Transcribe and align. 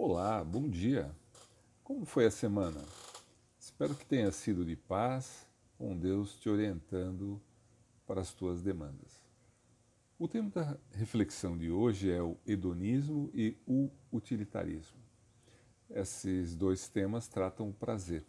Olá, 0.00 0.44
bom 0.44 0.68
dia. 0.68 1.10
Como 1.82 2.04
foi 2.04 2.24
a 2.24 2.30
semana? 2.30 2.80
Espero 3.58 3.96
que 3.96 4.06
tenha 4.06 4.30
sido 4.30 4.64
de 4.64 4.76
paz, 4.76 5.44
com 5.76 5.98
Deus 5.98 6.38
te 6.38 6.48
orientando 6.48 7.42
para 8.06 8.20
as 8.20 8.32
tuas 8.32 8.62
demandas. 8.62 9.20
O 10.16 10.28
tema 10.28 10.50
da 10.50 10.78
reflexão 10.92 11.58
de 11.58 11.72
hoje 11.72 12.12
é 12.12 12.22
o 12.22 12.36
hedonismo 12.46 13.28
e 13.34 13.56
o 13.66 13.90
utilitarismo. 14.12 15.00
Esses 15.90 16.54
dois 16.54 16.88
temas 16.88 17.26
tratam 17.26 17.68
o 17.68 17.74
prazer. 17.74 18.24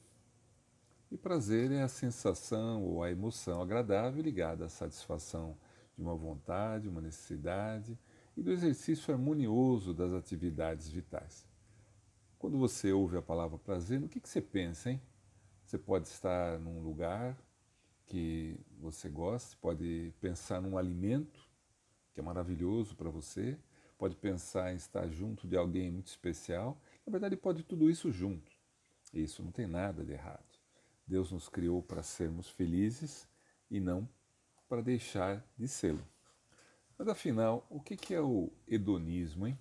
E 1.12 1.18
prazer 1.18 1.72
é 1.72 1.84
a 1.84 1.88
sensação 1.88 2.84
ou 2.84 3.04
a 3.04 3.12
emoção 3.12 3.62
agradável 3.62 4.24
ligada 4.24 4.66
à 4.66 4.70
satisfação 4.70 5.56
de 5.96 6.02
uma 6.02 6.16
vontade, 6.16 6.90
uma 6.90 7.00
necessidade 7.00 7.96
e 8.36 8.42
do 8.42 8.52
exercício 8.52 9.14
harmonioso 9.14 9.94
das 9.94 10.12
atividades 10.14 10.90
vitais. 10.90 11.48
Quando 12.40 12.58
você 12.58 12.94
ouve 12.94 13.18
a 13.18 13.22
palavra 13.22 13.58
prazer, 13.58 14.00
no 14.00 14.08
que, 14.08 14.22
que 14.22 14.30
você 14.30 14.42
pensa, 14.42 14.90
hein? 14.90 15.02
Você 15.66 15.78
pode 15.78 16.08
estar 16.08 16.58
num 16.58 16.80
lugar 16.80 17.38
que 18.06 18.58
você 18.80 19.10
gosta, 19.10 19.58
pode 19.60 20.14
pensar 20.22 20.62
num 20.62 20.78
alimento 20.78 21.46
que 22.14 22.22
é 22.22 22.24
maravilhoso 22.24 22.96
para 22.96 23.10
você, 23.10 23.60
pode 23.98 24.16
pensar 24.16 24.72
em 24.72 24.78
estar 24.78 25.10
junto 25.10 25.50
de 25.50 25.58
alguém 25.58 25.92
muito 25.92 26.08
especial. 26.08 26.82
Na 27.06 27.12
verdade, 27.12 27.36
pode 27.36 27.62
tudo 27.62 27.90
isso 27.90 28.10
junto. 28.10 28.50
Isso 29.14 29.44
não 29.44 29.52
tem 29.52 29.68
nada 29.68 30.06
de 30.06 30.14
errado. 30.14 30.58
Deus 31.06 31.34
nos 31.34 31.50
criou 31.50 31.84
para 31.84 32.02
sermos 32.02 32.48
felizes 32.48 33.28
e 33.70 33.82
não 33.82 34.08
para 34.70 34.82
deixar 34.82 35.46
de 35.58 35.68
sê-lo. 35.68 36.08
Mas 36.98 37.10
afinal, 37.10 37.68
o 37.70 37.82
que 37.82 38.14
é 38.14 38.22
o 38.22 38.50
hedonismo, 38.66 39.46
hein? 39.46 39.60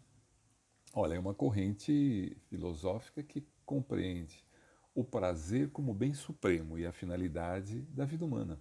Olha, 0.94 1.14
é 1.14 1.18
uma 1.18 1.34
corrente 1.34 2.34
filosófica 2.48 3.22
que 3.22 3.46
compreende 3.64 4.42
o 4.94 5.04
prazer 5.04 5.70
como 5.70 5.92
bem 5.92 6.14
supremo 6.14 6.78
e 6.78 6.86
a 6.86 6.92
finalidade 6.92 7.82
da 7.82 8.06
vida 8.06 8.24
humana. 8.24 8.58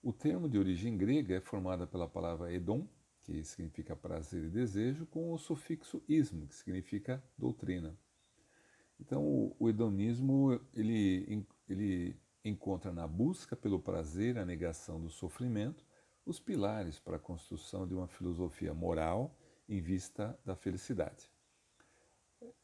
O 0.00 0.12
termo 0.12 0.48
de 0.48 0.56
origem 0.56 0.96
grega 0.96 1.34
é 1.34 1.40
formado 1.40 1.86
pela 1.88 2.08
palavra 2.08 2.52
edom, 2.52 2.88
que 3.22 3.42
significa 3.42 3.96
prazer 3.96 4.44
e 4.44 4.48
desejo, 4.48 5.04
com 5.06 5.32
o 5.32 5.38
sufixo 5.38 6.02
ismo, 6.08 6.46
que 6.46 6.54
significa 6.54 7.22
doutrina. 7.36 7.98
Então, 8.98 9.54
o 9.58 9.68
hedonismo 9.68 10.58
ele, 10.72 11.44
ele 11.68 12.16
encontra 12.44 12.92
na 12.92 13.08
busca 13.08 13.56
pelo 13.56 13.80
prazer, 13.80 14.38
a 14.38 14.46
negação 14.46 15.00
do 15.00 15.10
sofrimento, 15.10 15.84
os 16.24 16.38
pilares 16.38 17.00
para 17.00 17.16
a 17.16 17.20
construção 17.20 17.86
de 17.86 17.94
uma 17.94 18.06
filosofia 18.06 18.72
moral 18.72 19.36
em 19.68 19.80
vista 19.80 20.38
da 20.44 20.54
felicidade. 20.54 21.29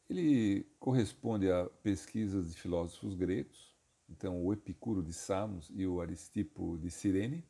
Ele 0.09 0.65
corresponde 0.79 1.51
a 1.51 1.65
pesquisas 1.83 2.51
de 2.51 2.61
filósofos 2.61 3.13
gregos, 3.13 3.75
então 4.09 4.43
o 4.43 4.53
Epicuro 4.53 5.03
de 5.03 5.11
Samos 5.11 5.69
e 5.73 5.85
o 5.85 5.99
Aristipo 5.99 6.77
de 6.77 6.89
Cirene. 6.89 7.45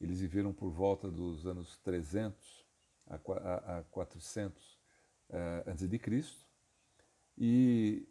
Eles 0.00 0.20
viveram 0.20 0.52
por 0.52 0.70
volta 0.70 1.08
dos 1.08 1.46
anos 1.46 1.78
300 1.78 2.66
a 3.06 3.84
400 3.90 4.78
eh, 5.30 5.64
a.C. 5.66 6.24
E 7.38 8.08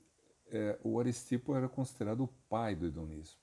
eh, 0.48 0.80
o 0.82 0.98
Aristipo 1.00 1.54
era 1.54 1.68
considerado 1.68 2.24
o 2.24 2.28
pai 2.50 2.76
do 2.76 2.86
hedonismo. 2.86 3.42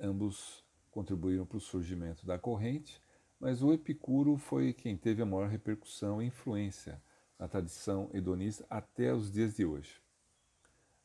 Ambos 0.00 0.64
contribuíram 0.90 1.44
para 1.44 1.56
o 1.56 1.60
surgimento 1.60 2.24
da 2.24 2.38
corrente, 2.38 3.02
mas 3.40 3.60
o 3.60 3.72
Epicuro 3.72 4.36
foi 4.36 4.72
quem 4.72 4.96
teve 4.96 5.20
a 5.20 5.26
maior 5.26 5.48
repercussão 5.48 6.22
e 6.22 6.26
influência 6.26 7.02
na 7.38 7.48
tradição 7.48 8.10
hedonista 8.12 8.64
até 8.68 9.12
os 9.12 9.30
dias 9.30 9.56
de 9.56 9.64
hoje. 9.64 10.00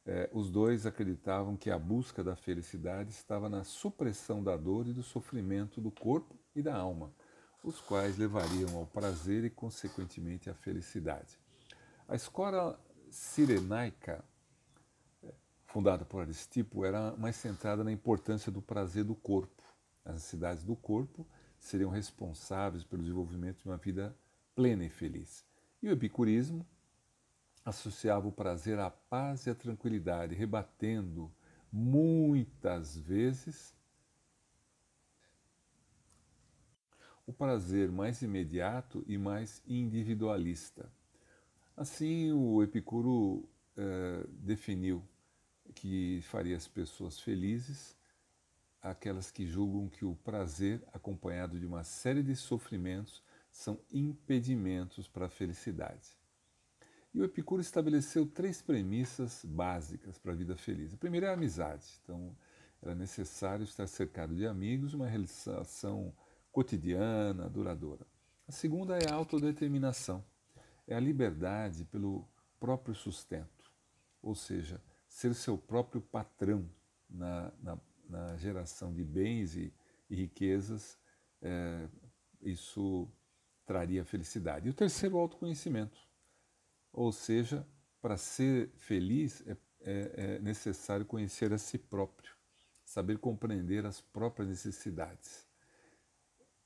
É, 0.05 0.29
os 0.31 0.49
dois 0.49 0.85
acreditavam 0.85 1.57
que 1.57 1.69
a 1.69 1.77
busca 1.77 2.23
da 2.23 2.35
felicidade 2.35 3.11
estava 3.11 3.49
na 3.49 3.63
supressão 3.63 4.43
da 4.43 4.55
dor 4.55 4.87
e 4.87 4.93
do 4.93 5.03
sofrimento 5.03 5.81
do 5.81 5.91
corpo 5.91 6.35
e 6.55 6.61
da 6.61 6.75
alma, 6.75 7.11
os 7.63 7.81
quais 7.81 8.17
levariam 8.17 8.77
ao 8.77 8.85
prazer 8.85 9.43
e, 9.43 9.49
consequentemente, 9.49 10.49
à 10.49 10.53
felicidade. 10.53 11.37
A 12.07 12.15
escola 12.15 12.79
sirenaica 13.09 14.23
fundada 15.67 16.05
por 16.05 16.21
Aristipo, 16.21 16.85
era 16.85 17.15
mais 17.17 17.35
centrada 17.35 17.83
na 17.83 17.91
importância 17.91 18.51
do 18.51 18.61
prazer 18.61 19.03
do 19.03 19.13
corpo. 19.13 19.61
As 20.03 20.15
necessidades 20.15 20.63
do 20.63 20.75
corpo 20.75 21.27
seriam 21.59 21.91
responsáveis 21.91 22.83
pelo 22.83 23.03
desenvolvimento 23.03 23.61
de 23.61 23.67
uma 23.67 23.77
vida 23.77 24.15
plena 24.55 24.85
e 24.85 24.89
feliz. 24.89 25.45
E 25.87 25.89
o 25.89 25.93
epicurismo 25.93 26.67
associava 27.63 28.27
o 28.27 28.31
prazer 28.31 28.77
à 28.77 28.89
paz 28.89 29.45
e 29.45 29.49
à 29.49 29.55
tranquilidade, 29.55 30.35
rebatendo 30.35 31.31
muitas 31.71 32.97
vezes 32.97 33.73
o 37.25 37.31
prazer 37.31 37.89
mais 37.89 38.21
imediato 38.21 39.01
e 39.07 39.17
mais 39.17 39.63
individualista. 39.65 40.91
Assim, 41.77 42.33
o 42.33 42.61
Epicuro 42.61 43.47
eh, 43.77 44.27
definiu 44.27 45.01
que 45.73 46.19
faria 46.23 46.57
as 46.57 46.67
pessoas 46.67 47.17
felizes, 47.17 47.95
aquelas 48.81 49.31
que 49.31 49.47
julgam 49.47 49.87
que 49.87 50.03
o 50.03 50.17
prazer, 50.17 50.83
acompanhado 50.91 51.57
de 51.57 51.65
uma 51.65 51.85
série 51.85 52.23
de 52.23 52.35
sofrimentos, 52.35 53.23
são 53.57 53.79
impedimentos 53.91 55.07
para 55.07 55.25
a 55.25 55.29
felicidade. 55.29 56.15
E 57.11 57.19
o 57.19 57.25
Epicuro 57.25 57.59
estabeleceu 57.59 58.23
três 58.23 58.61
premissas 58.61 59.43
básicas 59.43 60.19
para 60.19 60.31
a 60.31 60.35
vida 60.35 60.55
feliz. 60.55 60.93
A 60.93 60.97
primeira 60.97 61.25
é 61.25 61.29
a 61.31 61.33
amizade. 61.33 61.99
Então, 62.03 62.37
era 62.79 62.93
necessário 62.93 63.63
estar 63.63 63.87
cercado 63.87 64.35
de 64.35 64.45
amigos, 64.45 64.93
uma 64.93 65.07
relação 65.07 66.13
cotidiana, 66.51 67.49
duradoura. 67.49 68.05
A 68.47 68.51
segunda 68.51 68.95
é 68.95 69.09
a 69.09 69.15
autodeterminação. 69.15 70.23
É 70.85 70.95
a 70.95 70.99
liberdade 70.99 71.83
pelo 71.85 72.29
próprio 72.59 72.93
sustento. 72.93 73.71
Ou 74.21 74.35
seja, 74.35 74.79
ser 75.07 75.33
seu 75.33 75.57
próprio 75.57 75.99
patrão 75.99 76.69
na, 77.09 77.51
na, 77.63 77.79
na 78.07 78.37
geração 78.37 78.93
de 78.93 79.03
bens 79.03 79.55
e, 79.55 79.73
e 80.11 80.15
riquezas, 80.15 80.95
é, 81.41 81.89
isso 82.39 83.11
traria 83.67 84.05
felicidade. 84.05 84.67
E 84.67 84.71
o 84.71 84.73
terceiro, 84.73 85.17
o 85.17 85.19
autoconhecimento. 85.19 85.99
Ou 86.91 87.11
seja, 87.11 87.67
para 88.01 88.17
ser 88.17 88.71
feliz 88.77 89.43
é, 89.45 89.57
é, 89.81 90.13
é 90.15 90.39
necessário 90.39 91.05
conhecer 91.05 91.51
a 91.53 91.57
si 91.57 91.77
próprio, 91.77 92.33
saber 92.83 93.19
compreender 93.19 93.85
as 93.85 94.01
próprias 94.01 94.47
necessidades. 94.47 95.45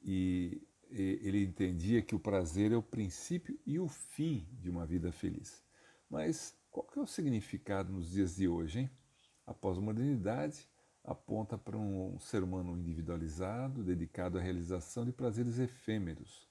E, 0.02 0.62
ele 0.94 1.42
entendia 1.46 2.02
que 2.02 2.14
o 2.14 2.20
prazer 2.20 2.74
é 2.74 2.76
o 2.76 2.84
princípio 2.84 3.58
e 3.66 3.80
o 3.80 3.88
fim 3.88 4.46
de 4.60 4.70
uma 4.70 4.86
vida 4.86 5.10
feliz. 5.10 5.64
Mas 6.10 6.54
qual 6.70 6.86
que 6.86 7.00
é 7.00 7.02
o 7.02 7.08
significado 7.08 7.94
nos 7.94 8.12
dias 8.12 8.36
de 8.36 8.46
hoje, 8.46 8.80
hein? 8.82 8.92
A 9.48 9.54
pós-modernidade 9.54 10.68
aponta 11.02 11.58
para 11.58 11.78
um 11.78 12.20
ser 12.20 12.44
humano 12.44 12.78
individualizado, 12.78 13.86
dedicado 13.86 14.38
à 14.38 14.42
realização 14.42 15.06
de 15.06 15.14
prazeres 15.14 15.60
efêmeros. 15.60 16.51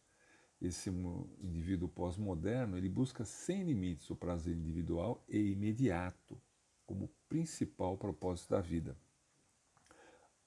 Esse 0.60 0.90
indivíduo 0.90 1.88
pós-moderno, 1.88 2.76
ele 2.76 2.88
busca 2.88 3.24
sem 3.24 3.62
limites 3.64 4.10
o 4.10 4.16
prazer 4.16 4.54
individual 4.54 5.24
e 5.28 5.38
imediato 5.52 6.40
como 6.84 7.08
principal 7.28 7.96
propósito 7.96 8.50
da 8.50 8.60
vida. 8.60 8.96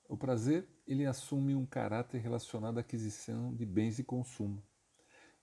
O 0.08 0.16
prazer, 0.16 0.68
ele 0.86 1.06
assume 1.06 1.56
um 1.56 1.66
caráter 1.66 2.20
relacionado 2.20 2.78
à 2.78 2.82
aquisição 2.82 3.56
de 3.56 3.66
bens 3.66 3.96
de 3.96 4.04
consumo. 4.04 4.62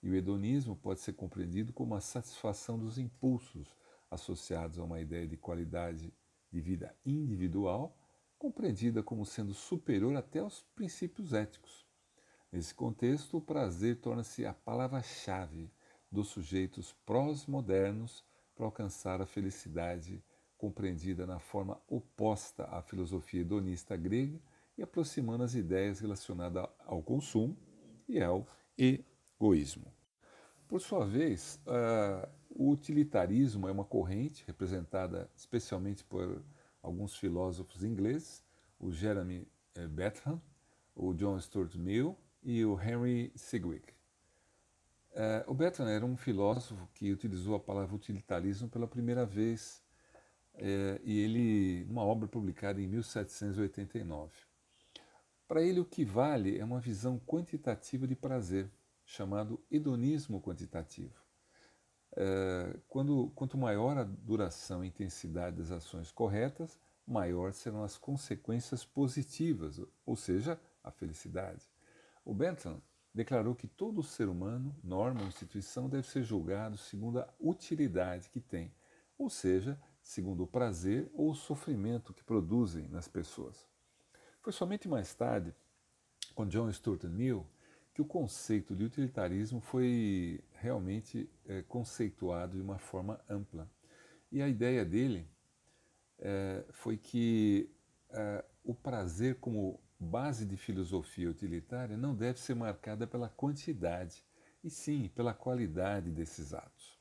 E 0.01 0.09
o 0.09 0.15
hedonismo 0.15 0.75
pode 0.75 1.01
ser 1.01 1.13
compreendido 1.13 1.73
como 1.73 1.93
a 1.93 1.99
satisfação 1.99 2.79
dos 2.79 2.97
impulsos 2.97 3.75
associados 4.09 4.79
a 4.79 4.83
uma 4.83 5.01
ideia 5.01 5.27
de 5.27 5.35
qualidade 5.35 6.13
de 6.51 6.61
vida 6.61 6.95
individual, 7.05 7.97
compreendida 8.37 9.03
como 9.03 9.25
sendo 9.25 9.53
superior 9.53 10.15
até 10.15 10.39
aos 10.39 10.63
princípios 10.75 11.33
éticos. 11.33 11.90
Nesse 12.51 12.75
contexto, 12.75 13.37
o 13.37 13.41
prazer 13.41 13.95
torna-se 14.01 14.45
a 14.45 14.53
palavra-chave 14.53 15.71
dos 16.11 16.27
sujeitos 16.27 16.93
prós-modernos 17.05 18.25
para 18.53 18.65
alcançar 18.65 19.21
a 19.21 19.25
felicidade 19.25 20.21
compreendida 20.57 21.25
na 21.25 21.39
forma 21.39 21.81
oposta 21.87 22.65
à 22.65 22.81
filosofia 22.81 23.41
hedonista 23.41 23.95
grega 23.95 24.37
e 24.77 24.83
aproximando 24.83 25.43
as 25.43 25.55
ideias 25.55 26.01
relacionadas 26.01 26.67
ao 26.85 27.01
consumo 27.01 27.57
e 28.07 28.21
ao 28.21 28.45
egoísmo. 28.77 29.91
Por 30.67 30.81
sua 30.81 31.05
vez, 31.05 31.57
uh, 31.65 32.29
o 32.49 32.69
utilitarismo 32.69 33.67
é 33.69 33.71
uma 33.71 33.85
corrente 33.85 34.43
representada 34.45 35.29
especialmente 35.35 36.03
por 36.03 36.43
alguns 36.83 37.15
filósofos 37.15 37.81
ingleses, 37.81 38.43
o 38.77 38.91
Jeremy 38.91 39.47
eh, 39.75 39.87
Bentham, 39.87 40.41
o 40.93 41.13
John 41.13 41.39
Stuart 41.39 41.75
Mill 41.75 42.17
e 42.43 42.63
o 42.65 42.79
Henry 42.79 43.31
Sidgwick. 43.35 43.93
É, 45.13 45.43
o 45.47 45.53
Bertrand 45.53 45.89
era 45.89 46.05
um 46.05 46.15
filósofo 46.15 46.87
que 46.93 47.11
utilizou 47.11 47.55
a 47.55 47.59
palavra 47.59 47.95
utilitarismo 47.95 48.69
pela 48.69 48.87
primeira 48.87 49.25
vez 49.25 49.83
é, 50.55 50.99
e 51.03 51.19
ele, 51.19 51.85
uma 51.89 52.03
obra 52.03 52.27
publicada 52.27 52.81
em 52.81 52.87
1789. 52.87 54.31
Para 55.47 55.61
ele, 55.61 55.81
o 55.81 55.85
que 55.85 56.05
vale 56.05 56.57
é 56.57 56.63
uma 56.63 56.79
visão 56.79 57.19
quantitativa 57.19 58.07
de 58.07 58.15
prazer, 58.15 58.71
chamado 59.03 59.61
hedonismo 59.69 60.41
quantitativo. 60.41 61.19
É, 62.15 62.77
quando, 62.87 63.31
quanto 63.35 63.57
maior 63.57 63.97
a 63.97 64.03
duração 64.03 64.83
e 64.83 64.87
intensidade 64.87 65.57
das 65.57 65.71
ações 65.71 66.11
corretas, 66.11 66.79
maior 67.05 67.53
serão 67.53 67.83
as 67.83 67.97
consequências 67.97 68.85
positivas, 68.85 69.81
ou 70.05 70.15
seja, 70.15 70.59
a 70.83 70.91
felicidade. 70.91 71.69
O 72.23 72.33
Bentham 72.33 72.81
declarou 73.13 73.55
que 73.55 73.67
todo 73.67 74.03
ser 74.03 74.29
humano, 74.29 74.75
norma 74.83 75.21
ou 75.21 75.27
instituição, 75.27 75.89
deve 75.89 76.07
ser 76.07 76.23
julgado 76.23 76.77
segundo 76.77 77.19
a 77.19 77.33
utilidade 77.39 78.29
que 78.29 78.39
tem, 78.39 78.73
ou 79.17 79.29
seja, 79.29 79.79
segundo 80.01 80.43
o 80.43 80.47
prazer 80.47 81.09
ou 81.13 81.31
o 81.31 81.35
sofrimento 81.35 82.13
que 82.13 82.23
produzem 82.23 82.87
nas 82.87 83.07
pessoas. 83.07 83.67
Foi 84.41 84.53
somente 84.53 84.87
mais 84.87 85.13
tarde, 85.13 85.53
com 86.33 86.47
John 86.47 86.71
Stuart 86.71 87.03
Mill, 87.03 87.45
que 87.93 88.01
o 88.01 88.05
conceito 88.05 88.75
de 88.75 88.85
utilitarismo 88.85 89.59
foi 89.59 90.41
realmente 90.53 91.29
é, 91.45 91.61
conceituado 91.63 92.55
de 92.55 92.63
uma 92.63 92.77
forma 92.77 93.19
ampla. 93.29 93.69
E 94.31 94.41
a 94.41 94.47
ideia 94.47 94.85
dele 94.85 95.27
é, 96.17 96.63
foi 96.71 96.97
que 96.97 97.69
é, 98.09 98.45
o 98.63 98.73
prazer 98.73 99.35
como 99.35 99.79
base 100.01 100.47
de 100.47 100.57
filosofia 100.57 101.29
utilitária 101.29 101.95
não 101.95 102.15
deve 102.15 102.39
ser 102.39 102.55
marcada 102.55 103.05
pela 103.05 103.29
quantidade, 103.29 104.25
e 104.63 104.69
sim 104.69 105.11
pela 105.15 105.31
qualidade 105.31 106.09
desses 106.09 106.55
atos. 106.55 106.99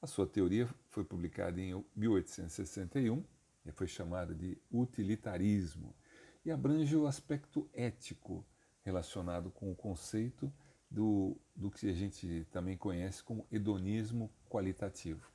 A 0.00 0.06
sua 0.06 0.26
teoria 0.26 0.68
foi 0.90 1.02
publicada 1.02 1.58
em 1.60 1.82
1861 1.96 3.24
e 3.64 3.72
foi 3.72 3.86
chamada 3.86 4.34
de 4.34 4.58
utilitarismo 4.70 5.94
e 6.44 6.50
abrange 6.50 6.94
o 6.94 7.06
aspecto 7.06 7.68
ético 7.72 8.44
relacionado 8.82 9.50
com 9.50 9.70
o 9.70 9.76
conceito 9.76 10.52
do, 10.90 11.36
do 11.56 11.70
que 11.70 11.88
a 11.88 11.92
gente 11.94 12.46
também 12.50 12.76
conhece 12.76 13.22
como 13.22 13.46
hedonismo 13.50 14.30
qualitativo. 14.50 15.30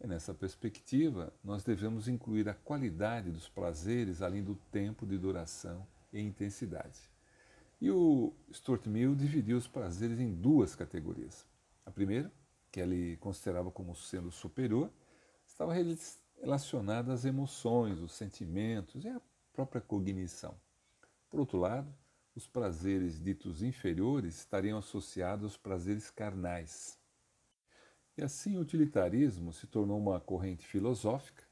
E 0.00 0.06
nessa 0.06 0.32
perspectiva, 0.32 1.32
nós 1.44 1.62
devemos 1.62 2.08
incluir 2.08 2.48
a 2.48 2.54
qualidade 2.54 3.30
dos 3.30 3.48
prazeres 3.48 4.22
além 4.22 4.42
do 4.42 4.54
tempo 4.70 5.06
de 5.06 5.18
duração 5.18 5.86
e 6.12 6.20
intensidade. 6.20 7.00
E 7.80 7.90
o 7.90 8.32
Stuart 8.52 8.86
Mill 8.86 9.14
dividiu 9.14 9.56
os 9.56 9.66
prazeres 9.66 10.20
em 10.20 10.32
duas 10.32 10.74
categorias. 10.74 11.46
A 11.84 11.90
primeira, 11.90 12.30
que 12.70 12.80
ele 12.80 13.16
considerava 13.16 13.70
como 13.70 13.94
sendo 13.94 14.30
superior, 14.30 14.90
estava 15.46 15.74
relacionada 16.40 17.12
às 17.12 17.24
emoções, 17.24 17.98
os 17.98 18.12
sentimentos 18.12 19.04
e 19.04 19.08
à 19.08 19.20
própria 19.52 19.80
cognição. 19.80 20.54
Por 21.28 21.40
outro 21.40 21.58
lado, 21.58 21.92
os 22.34 22.46
prazeres 22.46 23.20
ditos 23.20 23.62
inferiores 23.62 24.36
estariam 24.36 24.78
associados 24.78 25.44
aos 25.44 25.56
prazeres 25.56 26.10
carnais. 26.10 26.98
E 28.16 28.22
assim 28.22 28.56
o 28.56 28.60
utilitarismo 28.60 29.52
se 29.52 29.66
tornou 29.66 29.98
uma 29.98 30.20
corrente 30.20 30.66
filosófica 30.66 31.44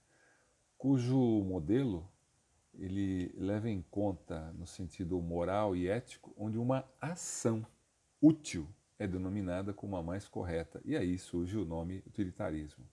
cujo 0.76 1.16
modelo 1.44 2.08
ele 2.74 3.32
leva 3.36 3.68
em 3.68 3.82
conta 3.90 4.52
no 4.52 4.66
sentido 4.66 5.20
moral 5.20 5.74
e 5.74 5.88
ético, 5.88 6.32
onde 6.36 6.58
uma 6.58 6.88
ação 7.00 7.66
útil 8.20 8.68
é 8.98 9.06
denominada 9.06 9.72
como 9.72 9.96
a 9.96 10.02
mais 10.02 10.28
correta. 10.28 10.80
E 10.84 10.96
aí 10.96 11.18
surge 11.18 11.56
o 11.56 11.64
nome 11.64 12.02
utilitarismo. 12.06 12.86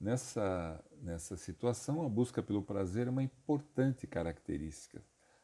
Nessa, 0.00 0.84
nessa 1.00 1.36
situação, 1.36 2.02
a 2.02 2.08
busca 2.08 2.42
pelo 2.42 2.62
prazer 2.62 3.06
é 3.06 3.10
uma 3.10 3.22
importante 3.22 4.06
característica. 4.06 5.02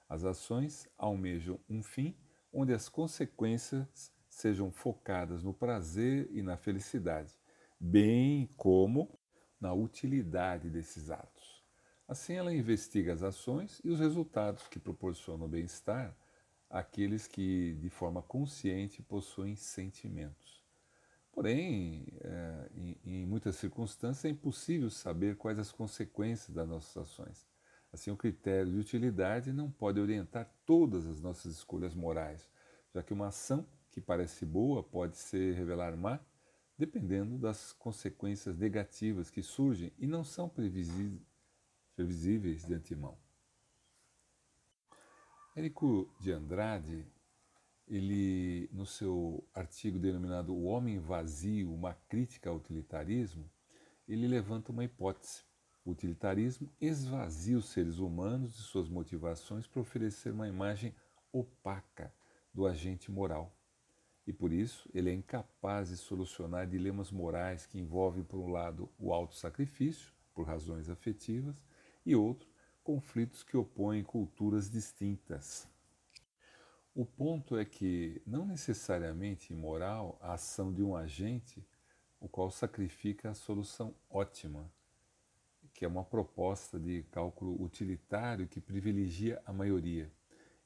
As 0.08 0.24
ações 0.24 0.88
almejam 0.98 1.60
um 1.68 1.82
fim 1.82 2.16
onde 2.52 2.72
as 2.72 2.88
consequências 2.88 4.12
sejam 4.28 4.70
focadas 4.70 5.42
no 5.42 5.54
prazer 5.54 6.28
e 6.32 6.42
na 6.42 6.56
felicidade, 6.56 7.32
bem 7.78 8.48
como 8.56 9.18
na 9.60 9.72
utilidade 9.72 10.70
desses 10.70 11.10
atos. 11.10 11.39
Assim, 12.10 12.32
ela 12.32 12.52
investiga 12.52 13.12
as 13.12 13.22
ações 13.22 13.80
e 13.84 13.88
os 13.88 14.00
resultados 14.00 14.66
que 14.66 14.80
proporcionam 14.80 15.46
bem-estar 15.46 16.12
àqueles 16.68 17.28
que, 17.28 17.74
de 17.74 17.88
forma 17.88 18.20
consciente, 18.20 19.00
possuem 19.00 19.54
sentimentos. 19.54 20.60
Porém, 21.30 22.08
é, 22.20 22.70
em, 22.74 22.98
em 23.04 23.26
muitas 23.26 23.54
circunstâncias, 23.54 24.24
é 24.24 24.28
impossível 24.28 24.90
saber 24.90 25.36
quais 25.36 25.56
as 25.60 25.70
consequências 25.70 26.50
das 26.50 26.68
nossas 26.68 26.96
ações. 26.96 27.46
Assim, 27.92 28.10
o 28.10 28.16
critério 28.16 28.72
de 28.72 28.78
utilidade 28.78 29.52
não 29.52 29.70
pode 29.70 30.00
orientar 30.00 30.52
todas 30.66 31.06
as 31.06 31.20
nossas 31.20 31.52
escolhas 31.52 31.94
morais, 31.94 32.50
já 32.92 33.04
que 33.04 33.14
uma 33.14 33.28
ação 33.28 33.64
que 33.92 34.00
parece 34.00 34.44
boa 34.44 34.82
pode 34.82 35.16
se 35.16 35.52
revelar 35.52 35.96
má, 35.96 36.18
dependendo 36.76 37.38
das 37.38 37.72
consequências 37.72 38.56
negativas 38.58 39.30
que 39.30 39.44
surgem 39.44 39.92
e 39.96 40.08
não 40.08 40.24
são 40.24 40.48
previsíveis 40.48 41.29
previsíveis 41.94 42.64
de 42.64 42.74
antemão. 42.74 43.18
Érico 45.54 46.08
de 46.20 46.32
Andrade, 46.32 47.06
ele 47.86 48.68
no 48.72 48.86
seu 48.86 49.44
artigo 49.52 49.98
denominado 49.98 50.54
O 50.54 50.64
Homem 50.64 50.98
Vazio, 50.98 51.72
uma 51.72 51.92
crítica 52.08 52.48
ao 52.48 52.56
utilitarismo, 52.56 53.50
ele 54.06 54.28
levanta 54.28 54.72
uma 54.72 54.84
hipótese. 54.84 55.42
O 55.84 55.90
utilitarismo 55.90 56.70
esvazia 56.80 57.58
os 57.58 57.68
seres 57.70 57.98
humanos 57.98 58.54
de 58.54 58.62
suas 58.62 58.88
motivações 58.88 59.66
para 59.66 59.80
oferecer 59.80 60.32
uma 60.32 60.48
imagem 60.48 60.94
opaca 61.32 62.14
do 62.52 62.66
agente 62.66 63.10
moral. 63.10 63.56
E 64.26 64.32
por 64.32 64.52
isso 64.52 64.88
ele 64.94 65.10
é 65.10 65.14
incapaz 65.14 65.88
de 65.88 65.96
solucionar 65.96 66.66
dilemas 66.66 67.10
morais 67.10 67.66
que 67.66 67.78
envolvem, 67.78 68.22
por 68.22 68.38
um 68.38 68.50
lado, 68.50 68.88
o 68.98 69.12
auto-sacrifício, 69.12 70.12
por 70.34 70.46
razões 70.46 70.88
afetivas, 70.88 71.56
e 72.10 72.16
outro, 72.16 72.48
conflitos 72.82 73.42
que 73.42 73.56
opõem 73.56 74.02
culturas 74.02 74.70
distintas. 74.70 75.68
O 76.94 77.04
ponto 77.04 77.56
é 77.56 77.64
que 77.64 78.20
não 78.26 78.44
necessariamente 78.44 79.52
imoral 79.52 80.18
a 80.20 80.34
ação 80.34 80.72
de 80.72 80.82
um 80.82 80.96
agente 80.96 81.64
o 82.20 82.28
qual 82.28 82.50
sacrifica 82.50 83.30
a 83.30 83.34
solução 83.34 83.94
ótima, 84.10 84.70
que 85.72 85.84
é 85.84 85.88
uma 85.88 86.04
proposta 86.04 86.78
de 86.78 87.02
cálculo 87.04 87.62
utilitário 87.62 88.46
que 88.46 88.60
privilegia 88.60 89.40
a 89.46 89.52
maioria, 89.52 90.12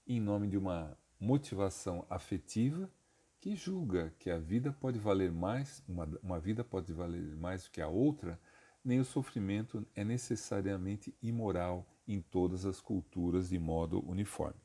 em 0.07 0.21
nome 0.21 0.49
de 0.49 0.57
uma 0.57 0.99
motivação 1.21 2.05
afetiva 2.11 2.91
que 3.39 3.55
julga 3.55 4.13
que 4.19 4.31
a 4.31 4.39
vida 4.39 4.73
pode 4.73 4.99
valer 4.99 5.31
mais, 5.31 5.85
uma, 5.87 6.09
uma 6.23 6.41
vida 6.41 6.65
pode 6.65 6.93
valer 6.93 7.37
mais 7.37 7.65
do 7.65 7.71
que 7.71 7.81
a 7.81 7.89
outra 7.89 8.41
nem 8.85 9.01
o 9.01 9.05
sofrimento 9.05 9.87
é 9.95 10.05
necessariamente 10.05 11.17
imoral 11.23 11.87
em 12.07 12.21
todas 12.21 12.67
as 12.67 12.81
culturas 12.81 13.49
de 13.49 13.59
modo 13.59 14.05
uniforme. 14.07 14.61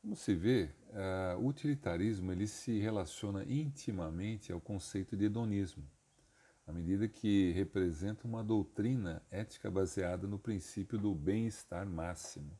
Como 0.00 0.16
se 0.16 0.34
vê, 0.34 0.70
uh, 0.90 1.38
o 1.38 1.48
utilitarismo 1.48 2.32
ele 2.32 2.46
se 2.46 2.78
relaciona 2.78 3.44
intimamente 3.44 4.50
ao 4.50 4.60
conceito 4.60 5.16
de 5.16 5.26
hedonismo, 5.26 5.84
à 6.66 6.72
medida 6.72 7.06
que 7.08 7.52
representa 7.52 8.26
uma 8.26 8.42
doutrina 8.42 9.22
ética 9.30 9.70
baseada 9.70 10.26
no 10.26 10.38
princípio 10.38 10.98
do 10.98 11.14
bem-estar 11.14 11.86
máximo. 11.86 12.56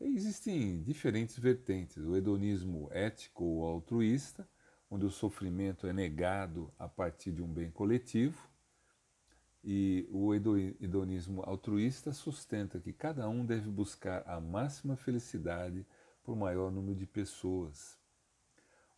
Existem 0.00 0.82
diferentes 0.82 1.38
vertentes: 1.38 2.04
o 2.04 2.16
hedonismo 2.16 2.88
ético 2.90 3.44
ou 3.44 3.64
altruísta, 3.64 4.48
onde 4.90 5.06
o 5.06 5.10
sofrimento 5.10 5.86
é 5.86 5.92
negado 5.92 6.72
a 6.78 6.88
partir 6.88 7.32
de 7.32 7.42
um 7.42 7.52
bem 7.52 7.70
coletivo, 7.70 8.51
e 9.64 10.08
o 10.10 10.34
hedonismo 10.34 11.42
altruísta 11.46 12.12
sustenta 12.12 12.80
que 12.80 12.92
cada 12.92 13.28
um 13.28 13.44
deve 13.44 13.70
buscar 13.70 14.22
a 14.26 14.40
máxima 14.40 14.96
felicidade 14.96 15.86
por 16.24 16.36
maior 16.36 16.70
número 16.70 16.98
de 16.98 17.06
pessoas. 17.06 17.98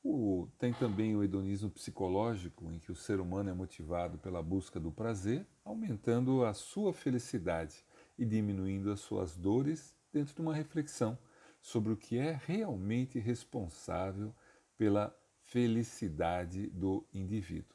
O, 0.02 0.48
tem 0.58 0.72
também 0.74 1.16
o 1.16 1.22
hedonismo 1.22 1.70
psicológico, 1.70 2.70
em 2.70 2.78
que 2.78 2.92
o 2.92 2.96
ser 2.96 3.20
humano 3.20 3.48
é 3.48 3.54
motivado 3.54 4.18
pela 4.18 4.42
busca 4.42 4.78
do 4.78 4.92
prazer, 4.92 5.46
aumentando 5.64 6.44
a 6.44 6.52
sua 6.52 6.92
felicidade 6.92 7.84
e 8.18 8.24
diminuindo 8.24 8.90
as 8.92 9.00
suas 9.00 9.34
dores 9.34 9.96
dentro 10.12 10.34
de 10.34 10.42
uma 10.42 10.54
reflexão 10.54 11.18
sobre 11.60 11.92
o 11.92 11.96
que 11.96 12.18
é 12.18 12.38
realmente 12.44 13.18
responsável 13.18 14.34
pela 14.76 15.16
felicidade 15.40 16.66
do 16.66 17.06
indivíduo. 17.12 17.74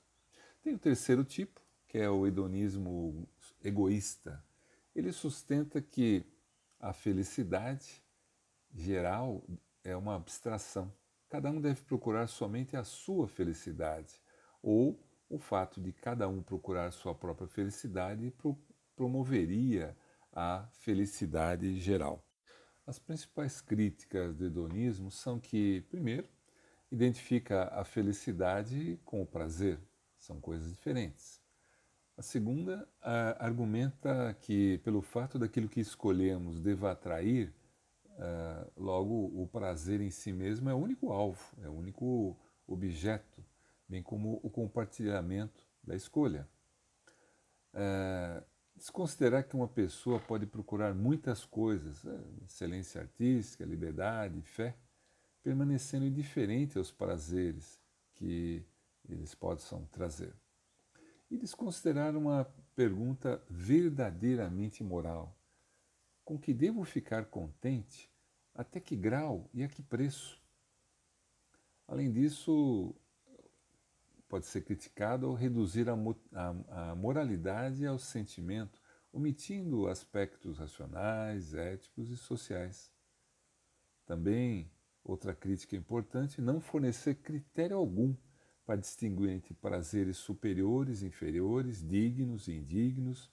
Tem 0.62 0.76
o 0.76 0.80
terceiro 0.80 1.24
tipo, 1.24 1.59
que 1.90 1.98
é 1.98 2.08
o 2.08 2.26
hedonismo 2.28 3.28
egoísta, 3.64 4.42
ele 4.96 5.12
sustenta 5.12 5.82
que 5.82 6.24
a 6.80 6.94
felicidade 6.94 8.04
geral 8.72 9.44
é 9.84 9.98
uma 9.98 10.16
abstração. 10.16 10.94
Cada 11.28 11.50
um 11.50 11.60
deve 11.60 11.82
procurar 11.82 12.28
somente 12.28 12.78
a 12.78 12.84
sua 12.84 13.28
felicidade, 13.28 14.22
ou 14.62 15.04
o 15.28 15.40
fato 15.40 15.82
de 15.82 15.92
cada 15.92 16.28
um 16.28 16.44
procurar 16.44 16.92
sua 16.92 17.16
própria 17.16 17.48
felicidade 17.48 18.32
pro 18.32 18.58
promoveria 18.96 19.98
a 20.34 20.68
felicidade 20.74 21.80
geral. 21.80 22.24
As 22.86 23.00
principais 23.00 23.62
críticas 23.62 24.36
do 24.36 24.46
hedonismo 24.46 25.10
são 25.10 25.40
que, 25.40 25.82
primeiro, 25.90 26.28
identifica 26.92 27.70
a 27.70 27.86
felicidade 27.86 29.00
com 29.06 29.22
o 29.22 29.26
prazer, 29.26 29.80
são 30.18 30.42
coisas 30.42 30.70
diferentes. 30.70 31.39
A 32.20 32.22
segunda 32.22 32.86
a, 33.02 33.46
argumenta 33.46 34.36
que, 34.42 34.78
pelo 34.80 35.02
fato 35.02 35.40
daquilo 35.40 35.70
que 35.70 35.80
escolhemos 35.80 36.60
deva 36.60 36.92
atrair, 36.92 37.54
uh, 38.10 38.70
logo 38.76 39.32
o 39.42 39.48
prazer 39.48 40.02
em 40.02 40.10
si 40.10 40.34
mesmo 40.34 40.70
é 40.70 40.74
o 40.74 40.78
único 40.78 41.14
alvo, 41.14 41.42
é 41.64 41.70
o 41.70 41.72
único 41.72 42.38
objeto, 42.68 43.42
bem 43.88 44.04
como 44.04 44.38
o 44.44 44.50
compartilhamento 44.50 45.66
da 45.82 45.96
escolha. 45.96 46.46
Uh, 47.74 48.44
desconsiderar 48.76 49.48
que 49.48 49.56
uma 49.56 49.70
pessoa 49.70 50.20
pode 50.20 50.46
procurar 50.46 50.94
muitas 50.94 51.46
coisas, 51.46 52.04
uh, 52.04 52.22
excelência 52.44 53.00
artística, 53.00 53.64
liberdade, 53.64 54.42
fé, 54.42 54.76
permanecendo 55.42 56.06
indiferente 56.06 56.78
aos 56.78 56.92
prazeres 56.92 57.80
que 58.14 58.62
eles 59.08 59.34
possam 59.34 59.86
trazer. 59.86 60.34
E 61.30 61.38
desconsiderar 61.38 62.16
uma 62.16 62.46
pergunta 62.76 63.44
verdadeiramente 63.50 64.84
moral: 64.84 65.38
com 66.26 66.38
que 66.38 66.54
devo 66.54 66.84
ficar 66.84 67.26
contente? 67.26 68.12
Até 68.54 68.80
que 68.80 68.96
grau 68.96 69.50
e 69.54 69.64
a 69.64 69.68
que 69.68 69.82
preço? 69.82 70.42
Além 71.88 72.12
disso, 72.12 72.96
pode 74.28 74.46
ser 74.46 74.62
criticado 74.62 75.28
ao 75.28 75.34
reduzir 75.34 75.88
a, 75.90 75.96
a, 76.34 76.92
a 76.92 76.96
moralidade 76.96 77.86
ao 77.86 77.98
sentimento, 77.98 78.82
omitindo 79.14 79.88
aspectos 79.88 80.60
racionais, 80.60 81.54
éticos 81.54 82.10
e 82.10 82.18
sociais. 82.18 82.92
Também 84.06 84.70
Outra 85.10 85.34
crítica 85.34 85.76
importante: 85.76 86.40
não 86.40 86.60
fornecer 86.60 87.16
critério 87.16 87.76
algum 87.76 88.16
para 88.70 88.78
distinguir 88.78 89.32
entre 89.32 89.56
prazeres 89.56 90.18
superiores, 90.18 91.02
inferiores, 91.02 91.84
dignos 91.84 92.48
e 92.48 92.54
indignos, 92.54 93.28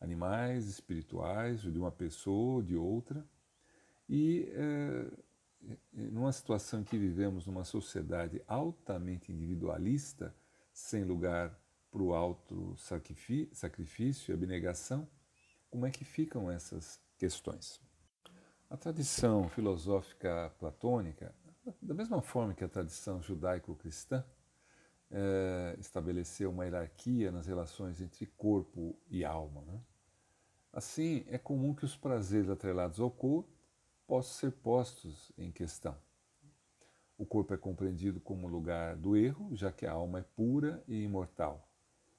animais, 0.00 0.66
espirituais, 0.66 1.60
de 1.60 1.78
uma 1.78 1.92
pessoa 1.92 2.56
ou 2.56 2.60
de 2.62 2.74
outra. 2.74 3.24
E 4.08 4.48
é, 4.50 5.06
numa 5.92 6.32
situação 6.32 6.80
em 6.80 6.82
que 6.82 6.98
vivemos 6.98 7.46
numa 7.46 7.62
sociedade 7.62 8.42
altamente 8.48 9.30
individualista, 9.30 10.34
sem 10.72 11.04
lugar 11.04 11.56
para 11.88 12.02
o 12.02 12.12
alto 12.12 12.74
sacrifício 12.76 14.32
e 14.32 14.34
abnegação, 14.34 15.06
como 15.70 15.86
é 15.86 15.90
que 15.92 16.04
ficam 16.04 16.50
essas 16.50 17.00
questões? 17.16 17.80
A 18.68 18.76
tradição 18.76 19.48
filosófica 19.50 20.52
platônica, 20.58 21.32
da 21.80 21.94
mesma 21.94 22.20
forma 22.20 22.54
que 22.54 22.64
a 22.64 22.68
tradição 22.68 23.22
judaico-cristã, 23.22 24.24
é, 25.14 25.76
estabeleceu 25.78 26.50
uma 26.50 26.64
hierarquia 26.64 27.30
nas 27.30 27.46
relações 27.46 28.00
entre 28.00 28.26
corpo 28.26 28.98
e 29.08 29.24
alma. 29.24 29.62
Né? 29.62 29.80
Assim, 30.72 31.24
é 31.28 31.38
comum 31.38 31.72
que 31.72 31.84
os 31.84 31.96
prazeres 31.96 32.50
atrelados 32.50 32.98
ao 32.98 33.10
corpo 33.10 33.48
possam 34.08 34.50
ser 34.50 34.56
postos 34.56 35.30
em 35.38 35.52
questão. 35.52 35.96
O 37.16 37.24
corpo 37.24 37.54
é 37.54 37.56
compreendido 37.56 38.20
como 38.20 38.48
lugar 38.48 38.96
do 38.96 39.16
erro, 39.16 39.54
já 39.54 39.70
que 39.70 39.86
a 39.86 39.92
alma 39.92 40.18
é 40.18 40.24
pura 40.34 40.82
e 40.88 41.04
imortal. 41.04 41.68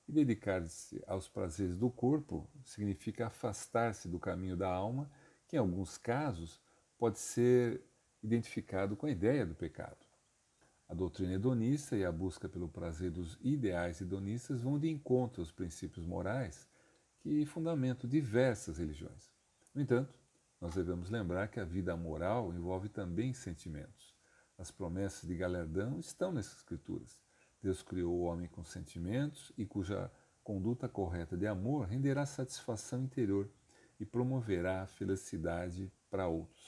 E 0.07 0.11
dedicar-se 0.13 1.03
aos 1.05 1.27
prazeres 1.27 1.75
do 1.75 1.89
corpo 1.89 2.49
significa 2.63 3.27
afastar-se 3.27 4.07
do 4.07 4.17
caminho 4.17 4.55
da 4.55 4.69
alma 4.69 5.11
que 5.47 5.57
em 5.57 5.59
alguns 5.59 5.97
casos 5.97 6.61
pode 6.97 7.19
ser 7.19 7.81
identificado 8.23 8.95
com 8.95 9.05
a 9.05 9.11
ideia 9.11 9.45
do 9.45 9.53
pecado. 9.53 10.04
A 10.87 10.93
doutrina 10.93 11.33
hedonista 11.33 11.97
e 11.97 12.05
a 12.05 12.11
busca 12.11 12.47
pelo 12.47 12.69
prazer 12.69 13.11
dos 13.11 13.37
ideais 13.41 14.01
hedonistas 14.01 14.61
vão 14.61 14.77
de 14.77 14.89
encontro 14.89 15.41
aos 15.41 15.51
princípios 15.51 16.05
morais 16.05 16.69
que 17.19 17.45
fundamentam 17.45 18.09
diversas 18.09 18.77
religiões. 18.77 19.33
No 19.73 19.81
entanto, 19.81 20.17
nós 20.61 20.75
devemos 20.75 21.09
lembrar 21.09 21.47
que 21.47 21.59
a 21.59 21.65
vida 21.65 21.95
moral 21.97 22.53
envolve 22.53 22.87
também 22.87 23.33
sentimentos. 23.33 24.15
As 24.57 24.71
promessas 24.71 25.27
de 25.27 25.35
galardão 25.35 25.99
estão 25.99 26.31
nessas 26.31 26.57
escrituras. 26.57 27.21
Deus 27.61 27.81
criou 27.81 28.13
o 28.13 28.23
homem 28.23 28.47
com 28.47 28.63
sentimentos 28.63 29.51
e 29.57 29.65
cuja 29.65 30.11
conduta 30.43 30.87
correta 30.87 31.35
de 31.35 31.47
amor 31.47 31.87
renderá 31.87 32.25
satisfação 32.25 33.01
interior 33.01 33.49
e 33.99 34.05
promoverá 34.05 34.85
felicidade 34.85 35.91
para 36.09 36.27
outros. 36.27 36.64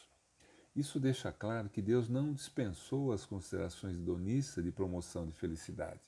Isso 0.77 1.00
deixa 1.00 1.31
claro 1.31 1.69
que 1.69 1.81
Deus 1.81 2.07
não 2.07 2.31
dispensou 2.31 3.12
as 3.12 3.25
considerações 3.25 3.98
hedonistas 3.98 4.63
de 4.63 4.72
promoção 4.72 5.25
de 5.25 5.34
felicidade. 5.34 6.03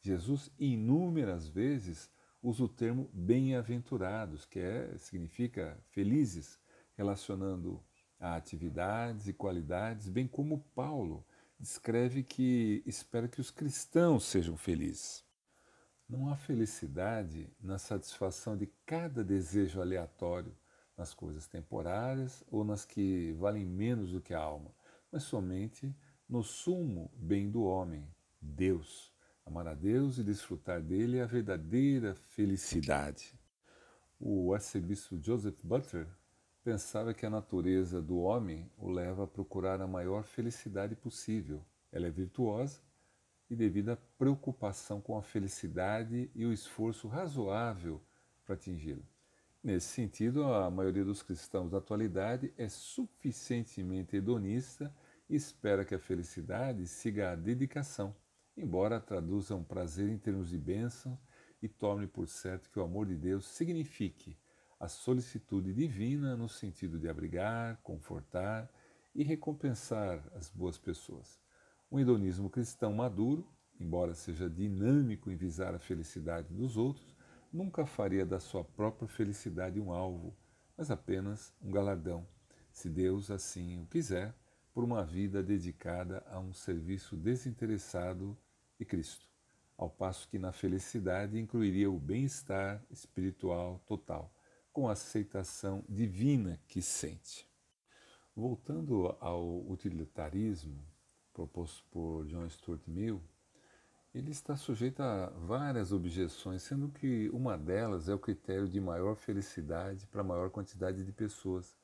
Jesus 0.00 0.50
inúmeras 0.58 1.46
vezes 1.46 2.10
usa 2.42 2.64
o 2.64 2.68
termo 2.70 3.10
bem-aventurados, 3.12 4.46
que 4.46 4.60
é, 4.60 4.96
significa 4.96 5.78
felizes, 5.90 6.58
relacionando 6.96 7.84
a 8.18 8.34
atividades 8.34 9.28
e 9.28 9.34
qualidades, 9.34 10.08
bem 10.08 10.26
como 10.26 10.64
Paulo 10.74 11.22
descreve 11.60 12.22
que 12.22 12.82
espera 12.86 13.28
que 13.28 13.42
os 13.42 13.50
cristãos 13.50 14.24
sejam 14.24 14.56
felizes. 14.56 15.22
Não 16.08 16.30
há 16.30 16.36
felicidade 16.36 17.52
na 17.60 17.76
satisfação 17.76 18.56
de 18.56 18.68
cada 18.86 19.22
desejo 19.22 19.82
aleatório, 19.82 20.56
nas 20.98 21.14
coisas 21.14 21.46
temporárias 21.46 22.44
ou 22.50 22.64
nas 22.64 22.84
que 22.84 23.32
valem 23.38 23.64
menos 23.64 24.10
do 24.10 24.20
que 24.20 24.34
a 24.34 24.40
alma, 24.40 24.74
mas 25.12 25.22
somente 25.22 25.94
no 26.28 26.42
sumo 26.42 27.10
bem 27.14 27.48
do 27.48 27.62
homem, 27.62 28.06
Deus. 28.40 29.14
Amar 29.46 29.68
a 29.68 29.74
Deus 29.74 30.18
e 30.18 30.24
desfrutar 30.24 30.82
dele 30.82 31.18
é 31.18 31.22
a 31.22 31.26
verdadeira 31.26 32.14
felicidade. 32.14 33.38
O 34.20 34.52
arcebispo 34.52 35.16
Joseph 35.22 35.58
Butler 35.62 36.08
pensava 36.62 37.14
que 37.14 37.24
a 37.24 37.30
natureza 37.30 38.02
do 38.02 38.18
homem 38.18 38.70
o 38.76 38.90
leva 38.90 39.24
a 39.24 39.26
procurar 39.26 39.80
a 39.80 39.86
maior 39.86 40.24
felicidade 40.24 40.94
possível. 40.96 41.64
Ela 41.90 42.08
é 42.08 42.10
virtuosa 42.10 42.82
e 43.48 43.56
devido 43.56 43.90
à 43.90 43.96
preocupação 43.96 45.00
com 45.00 45.16
a 45.16 45.22
felicidade 45.22 46.30
e 46.34 46.44
o 46.44 46.52
esforço 46.52 47.08
razoável 47.08 48.02
para 48.44 48.54
atingi-la. 48.54 49.17
Nesse 49.62 49.88
sentido, 49.88 50.44
a 50.44 50.70
maioria 50.70 51.04
dos 51.04 51.20
cristãos 51.20 51.72
da 51.72 51.78
atualidade 51.78 52.52
é 52.56 52.68
suficientemente 52.68 54.16
hedonista 54.16 54.94
e 55.28 55.34
espera 55.34 55.84
que 55.84 55.96
a 55.96 55.98
felicidade 55.98 56.86
siga 56.86 57.32
a 57.32 57.34
dedicação, 57.34 58.14
embora 58.56 59.00
traduza 59.00 59.56
um 59.56 59.64
prazer 59.64 60.08
em 60.08 60.16
termos 60.16 60.50
de 60.50 60.56
bênção 60.56 61.18
e 61.60 61.68
tome 61.68 62.06
por 62.06 62.28
certo 62.28 62.70
que 62.70 62.78
o 62.78 62.84
amor 62.84 63.06
de 63.06 63.16
Deus 63.16 63.48
signifique 63.48 64.38
a 64.78 64.86
solicitude 64.86 65.74
divina 65.74 66.36
no 66.36 66.48
sentido 66.48 66.96
de 66.96 67.08
abrigar, 67.08 67.80
confortar 67.82 68.70
e 69.12 69.24
recompensar 69.24 70.22
as 70.36 70.48
boas 70.48 70.78
pessoas. 70.78 71.40
Um 71.90 71.98
hedonismo 71.98 72.48
cristão 72.48 72.92
maduro, 72.92 73.44
embora 73.80 74.14
seja 74.14 74.48
dinâmico 74.48 75.32
em 75.32 75.36
visar 75.36 75.74
a 75.74 75.80
felicidade 75.80 76.54
dos 76.54 76.76
outros, 76.76 77.17
nunca 77.52 77.86
faria 77.86 78.24
da 78.24 78.38
sua 78.38 78.62
própria 78.64 79.08
felicidade 79.08 79.80
um 79.80 79.92
alvo, 79.92 80.36
mas 80.76 80.90
apenas 80.90 81.52
um 81.60 81.70
galardão, 81.70 82.26
se 82.70 82.88
Deus 82.88 83.30
assim 83.30 83.80
o 83.82 83.86
quiser, 83.86 84.34
por 84.72 84.84
uma 84.84 85.04
vida 85.04 85.42
dedicada 85.42 86.24
a 86.30 86.38
um 86.38 86.52
serviço 86.52 87.16
desinteressado 87.16 88.38
de 88.78 88.84
Cristo, 88.84 89.28
ao 89.76 89.90
passo 89.90 90.28
que 90.28 90.38
na 90.38 90.52
felicidade 90.52 91.38
incluiria 91.38 91.90
o 91.90 91.98
bem-estar 91.98 92.84
espiritual 92.90 93.82
total, 93.86 94.32
com 94.72 94.88
a 94.88 94.92
aceitação 94.92 95.84
divina 95.88 96.60
que 96.68 96.80
sente. 96.80 97.48
Voltando 98.36 99.16
ao 99.18 99.68
utilitarismo, 99.68 100.80
proposto 101.32 101.84
por 101.90 102.24
John 102.26 102.48
Stuart 102.48 102.82
Mill, 102.86 103.20
ele 104.14 104.30
está 104.30 104.56
sujeito 104.56 105.02
a 105.02 105.26
várias 105.30 105.92
objeções, 105.92 106.62
sendo 106.62 106.88
que 106.88 107.28
uma 107.30 107.58
delas 107.58 108.08
é 108.08 108.14
o 108.14 108.18
critério 108.18 108.68
de 108.68 108.80
maior 108.80 109.16
felicidade 109.16 110.06
para 110.06 110.24
maior 110.24 110.50
quantidade 110.50 111.04
de 111.04 111.12
pessoas, 111.12 111.76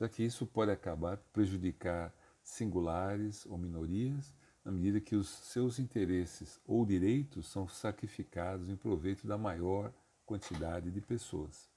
já 0.00 0.08
que 0.08 0.22
isso 0.22 0.46
pode 0.46 0.70
acabar 0.70 1.18
prejudicar 1.32 2.14
singulares 2.42 3.44
ou 3.46 3.58
minorias, 3.58 4.34
na 4.64 4.72
medida 4.72 5.00
que 5.00 5.16
os 5.16 5.28
seus 5.28 5.78
interesses 5.78 6.60
ou 6.66 6.84
direitos 6.84 7.46
são 7.48 7.68
sacrificados 7.68 8.68
em 8.68 8.76
proveito 8.76 9.26
da 9.26 9.38
maior 9.38 9.92
quantidade 10.24 10.90
de 10.90 11.00
pessoas. 11.00 11.70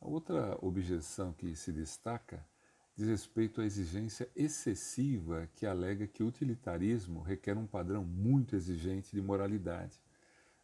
A 0.00 0.06
outra 0.06 0.58
objeção 0.60 1.32
que 1.32 1.54
se 1.54 1.72
destaca 1.72 2.44
diz 2.94 3.08
respeito 3.08 3.60
à 3.60 3.64
exigência 3.64 4.28
excessiva 4.36 5.48
que 5.54 5.66
alega 5.66 6.06
que 6.06 6.22
o 6.22 6.26
utilitarismo 6.26 7.22
requer 7.22 7.56
um 7.56 7.66
padrão 7.66 8.04
muito 8.04 8.54
exigente 8.54 9.10
de 9.12 9.22
moralidade, 9.22 10.00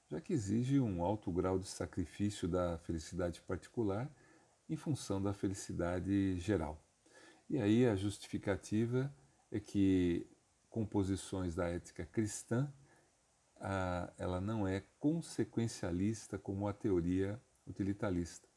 já 0.09 0.21
que 0.21 0.33
exige 0.33 0.79
um 0.81 1.03
alto 1.03 1.31
grau 1.33 1.59
de 1.59 1.69
sacrifício 1.69 2.47
da 2.49 2.79
felicidade 2.79 3.41
particular 3.41 4.11
em 4.69 4.77
função 4.77 5.23
da 5.23 5.33
felicidade 5.33 6.39
geral. 6.39 6.83
E 7.49 7.59
aí 7.59 7.87
a 7.87 7.97
justificativa 7.97 9.13
é 9.51 9.59
que 9.59 10.27
composições 10.69 11.55
da 11.55 11.67
ética 11.67 12.05
cristã 12.05 12.71
a, 13.57 14.13
ela 14.19 14.41
não 14.41 14.67
é 14.67 14.85
consequencialista 14.99 16.39
como 16.39 16.69
a 16.69 16.73
teoria 16.73 17.41
utilitarista. 17.67 18.48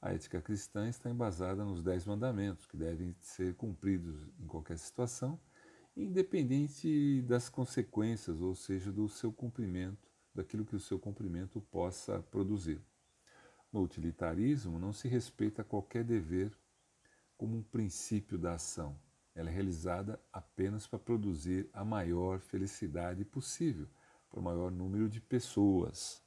A 0.00 0.12
ética 0.12 0.40
cristã 0.40 0.88
está 0.88 1.10
embasada 1.10 1.64
nos 1.64 1.82
Dez 1.82 2.06
Mandamentos, 2.06 2.66
que 2.66 2.76
devem 2.76 3.16
ser 3.20 3.54
cumpridos 3.56 4.28
em 4.38 4.46
qualquer 4.46 4.78
situação, 4.78 5.40
independente 5.96 7.20
das 7.22 7.48
consequências, 7.48 8.40
ou 8.40 8.54
seja, 8.54 8.92
do 8.92 9.08
seu 9.08 9.32
cumprimento, 9.32 10.08
daquilo 10.32 10.64
que 10.64 10.76
o 10.76 10.80
seu 10.80 11.00
cumprimento 11.00 11.60
possa 11.60 12.22
produzir. 12.30 12.80
No 13.72 13.82
utilitarismo, 13.82 14.78
não 14.78 14.92
se 14.92 15.08
respeita 15.08 15.64
qualquer 15.64 16.04
dever 16.04 16.56
como 17.36 17.56
um 17.56 17.62
princípio 17.62 18.38
da 18.38 18.54
ação. 18.54 18.96
Ela 19.34 19.50
é 19.50 19.52
realizada 19.52 20.20
apenas 20.32 20.86
para 20.86 21.00
produzir 21.00 21.68
a 21.72 21.84
maior 21.84 22.38
felicidade 22.38 23.24
possível 23.24 23.88
para 24.30 24.38
o 24.38 24.42
maior 24.42 24.70
número 24.70 25.08
de 25.08 25.20
pessoas. 25.20 26.22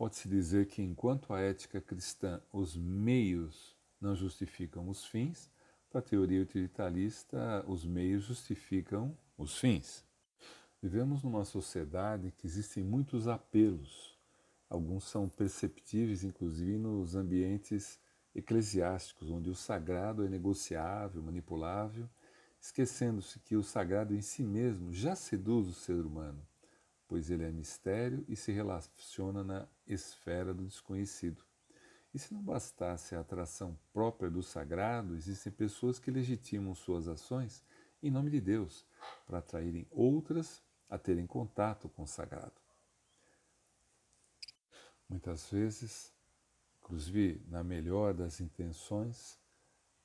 Pode-se 0.00 0.30
dizer 0.30 0.64
que, 0.64 0.80
enquanto 0.80 1.30
a 1.30 1.40
ética 1.42 1.78
cristã, 1.78 2.40
os 2.50 2.74
meios 2.74 3.76
não 4.00 4.14
justificam 4.14 4.88
os 4.88 5.04
fins, 5.04 5.50
para 5.90 6.00
a 6.00 6.02
teoria 6.02 6.40
utilitarista, 6.40 7.62
os 7.68 7.84
meios 7.84 8.24
justificam 8.24 9.14
os 9.36 9.58
fins. 9.58 10.02
Vivemos 10.80 11.22
numa 11.22 11.44
sociedade 11.44 12.32
que 12.38 12.46
existem 12.46 12.82
muitos 12.82 13.28
apelos. 13.28 14.18
Alguns 14.70 15.04
são 15.04 15.28
perceptíveis, 15.28 16.24
inclusive, 16.24 16.78
nos 16.78 17.14
ambientes 17.14 18.00
eclesiásticos, 18.34 19.28
onde 19.30 19.50
o 19.50 19.54
sagrado 19.54 20.24
é 20.24 20.30
negociável, 20.30 21.22
manipulável, 21.22 22.08
esquecendo-se 22.58 23.38
que 23.40 23.54
o 23.54 23.62
sagrado 23.62 24.14
em 24.14 24.22
si 24.22 24.42
mesmo 24.42 24.94
já 24.94 25.14
seduz 25.14 25.68
o 25.68 25.74
ser 25.74 26.06
humano 26.06 26.42
pois 27.10 27.28
ele 27.28 27.42
é 27.44 27.50
mistério 27.50 28.24
e 28.28 28.36
se 28.36 28.52
relaciona 28.52 29.42
na 29.42 29.66
esfera 29.84 30.54
do 30.54 30.64
desconhecido. 30.64 31.44
E 32.14 32.20
se 32.20 32.32
não 32.32 32.40
bastasse 32.40 33.16
a 33.16 33.20
atração 33.20 33.76
própria 33.92 34.30
do 34.30 34.44
sagrado, 34.44 35.16
existem 35.16 35.52
pessoas 35.52 35.98
que 35.98 36.08
legitimam 36.08 36.72
suas 36.72 37.08
ações 37.08 37.64
em 38.00 38.12
nome 38.12 38.30
de 38.30 38.40
Deus, 38.40 38.86
para 39.26 39.38
atraírem 39.38 39.88
outras 39.90 40.62
a 40.88 40.96
terem 40.96 41.26
contato 41.26 41.88
com 41.88 42.04
o 42.04 42.06
sagrado. 42.06 42.54
Muitas 45.08 45.50
vezes, 45.50 46.14
inclusive 46.78 47.44
na 47.48 47.64
melhor 47.64 48.14
das 48.14 48.40
intenções, 48.40 49.36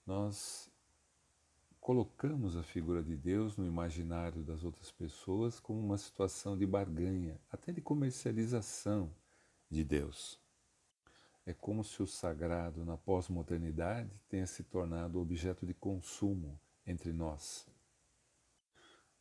nós 0.07 0.71
colocamos 1.85 2.57
a 2.57 2.63
figura 2.63 3.03
de 3.03 3.15
Deus 3.15 3.55
no 3.55 3.63
imaginário 3.63 4.41
das 4.41 4.63
outras 4.63 4.89
pessoas 4.89 5.59
como 5.59 5.79
uma 5.79 5.99
situação 5.99 6.57
de 6.57 6.65
barganha, 6.65 7.39
até 7.51 7.71
de 7.71 7.79
comercialização 7.79 9.13
de 9.69 9.83
Deus. 9.83 10.41
É 11.45 11.53
como 11.53 11.83
se 11.83 12.01
o 12.01 12.07
sagrado 12.07 12.83
na 12.83 12.97
pós-modernidade 12.97 14.09
tenha 14.27 14.47
se 14.47 14.63
tornado 14.63 15.21
objeto 15.21 15.63
de 15.63 15.75
consumo 15.75 16.59
entre 16.87 17.13
nós. 17.13 17.67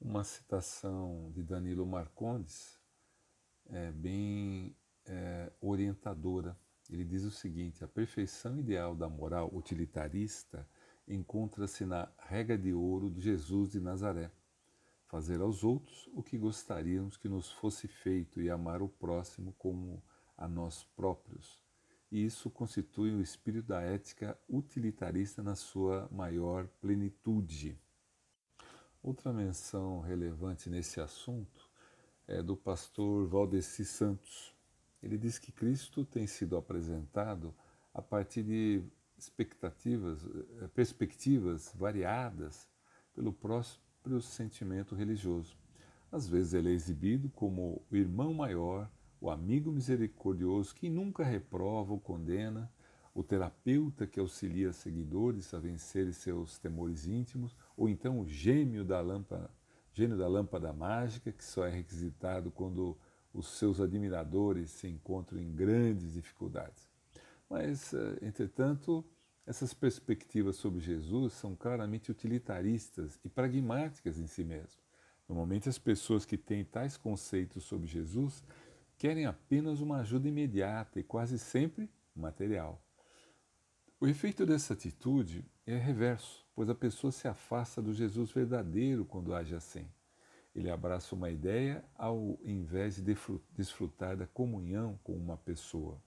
Uma 0.01 0.25
citação 0.25 1.31
de 1.35 1.43
Danilo 1.43 1.85
Marcondes 1.85 2.81
é 3.67 3.93
bem 3.93 4.75
é, 5.05 5.53
orientadora. 5.61 6.57
Ele 6.89 7.05
diz 7.05 7.25
o 7.25 7.31
seguinte: 7.31 7.85
a 7.85 7.89
perfeição 7.89 8.59
ideal 8.59 8.97
da 8.97 9.07
moral 9.07 9.51
utilitarista 9.55 10.67
encontra-se 11.07 11.85
na 11.85 12.09
regra 12.19 12.57
de 12.57 12.73
ouro 12.73 13.11
de 13.11 13.21
Jesus 13.21 13.73
de 13.73 13.81
Nazaré. 13.81 14.31
Fazer 15.07 15.41
aos 15.41 15.63
outros 15.63 16.09
o 16.15 16.23
que 16.23 16.37
gostaríamos 16.37 17.17
que 17.17 17.29
nos 17.29 17.51
fosse 17.53 17.87
feito 17.87 18.41
e 18.41 18.51
amar 18.51 18.83
o 18.83 18.89
próximo 18.89 19.55
como 19.59 20.03
a 20.37 20.49
nós 20.49 20.85
próprios. 20.97 21.61
E 22.11 22.25
isso 22.25 22.51
constitui 22.51 23.13
o 23.13 23.21
espírito 23.21 23.69
da 23.69 23.81
ética 23.81 24.39
utilitarista 24.49 25.43
na 25.43 25.55
sua 25.55 26.09
maior 26.11 26.67
plenitude. 26.81 27.79
Outra 29.03 29.33
menção 29.33 30.01
relevante 30.01 30.71
nesse 30.71 31.01
assunto 31.01 31.69
é 32.27 32.43
do 32.43 32.57
pastor 32.57 33.27
Valdeci 33.27 33.85
Santos. 33.85 34.55
Ele 35.03 35.19
diz 35.19 35.39
que 35.39 35.53
Cristo 35.53 36.05
tem 36.05 36.27
sido 36.27 36.57
apresentado 36.57 37.55
a 37.93 38.01
partir 38.01 38.43
de 38.43 38.83
expectativas, 39.25 40.25
eh, 40.25 40.69
perspectivas 40.75 41.73
variadas 41.75 42.69
pelo 43.15 43.33
próprio 43.33 44.21
sentimento 44.21 44.95
religioso. 44.95 45.57
Às 46.11 46.29
vezes 46.29 46.55
ele 46.55 46.71
é 46.71 46.73
exibido 46.73 47.29
como 47.31 47.83
o 47.91 47.97
irmão 47.97 48.33
maior, 48.33 48.91
o 49.21 49.31
amigo 49.31 49.73
misericordioso 49.73 50.75
que 50.75 50.89
nunca 50.89 51.25
reprova 51.25 51.93
ou 51.93 52.01
condena, 52.01 52.71
o 53.15 53.23
terapeuta 53.23 54.07
que 54.07 54.21
auxilia 54.21 54.73
seguidores 54.73 55.55
a 55.55 55.59
vencerem 55.59 56.13
seus 56.13 56.59
temores 56.59 57.07
íntimos, 57.07 57.57
ou 57.77 57.89
então 57.89 58.21
o 58.21 58.29
gêmeo 58.29 58.85
da 58.85 59.01
lâmpada, 59.01 59.51
gênio 59.93 60.19
da 60.19 60.27
lâmpada 60.27 60.73
mágica 60.73 61.33
que 61.33 61.45
só 61.45 61.65
é 61.65 61.71
requisitado 61.71 62.51
quando 62.51 62.99
os 63.33 63.47
seus 63.59 63.81
admiradores 63.81 64.71
se 64.71 64.89
encontram 64.89 65.41
em 65.41 65.53
grandes 65.53 66.13
dificuldades. 66.13 66.89
Mas, 67.49 67.95
eh, 67.95 68.19
entretanto, 68.23 69.05
essas 69.47 69.75
perspectivas 69.75 70.57
sobre 70.57 70.81
Jesus 70.81 71.35
são 71.35 71.55
claramente 71.55 72.11
utilitaristas 72.11 73.19
e 73.25 73.29
pragmáticas 73.29 74.19
em 74.19 74.27
si 74.27 74.43
mesmo. 74.43 74.81
Normalmente, 75.29 75.69
as 75.69 75.79
pessoas 75.79 76.25
que 76.25 76.37
têm 76.37 76.65
tais 76.65 76.97
conceitos 76.97 77.65
sobre 77.65 77.87
Jesus 77.87 78.43
querem 78.97 79.27
apenas 79.27 79.81
uma 79.81 79.99
ajuda 79.99 80.29
imediata 80.29 80.99
e 80.99 81.03
quase 81.03 81.39
sempre 81.39 81.91
material. 82.15 82.81
O 84.01 84.07
efeito 84.07 84.45
dessa 84.45 84.75
atitude 84.75 85.45
é 85.67 85.77
reverso, 85.77 86.47
pois 86.55 86.69
a 86.69 86.75
pessoa 86.75 87.11
se 87.11 87.27
afasta 87.27 87.81
do 87.81 87.93
Jesus 87.93 88.31
verdadeiro 88.31 89.05
quando 89.05 89.35
age 89.35 89.55
assim. 89.55 89.89
Ele 90.55 90.71
abraça 90.71 91.15
uma 91.15 91.31
ideia 91.31 91.85
ao 91.97 92.39
invés 92.45 92.97
de 92.97 93.17
desfrutar 93.51 94.17
da 94.17 94.27
comunhão 94.27 94.99
com 95.03 95.13
uma 95.13 95.37
pessoa. 95.37 96.01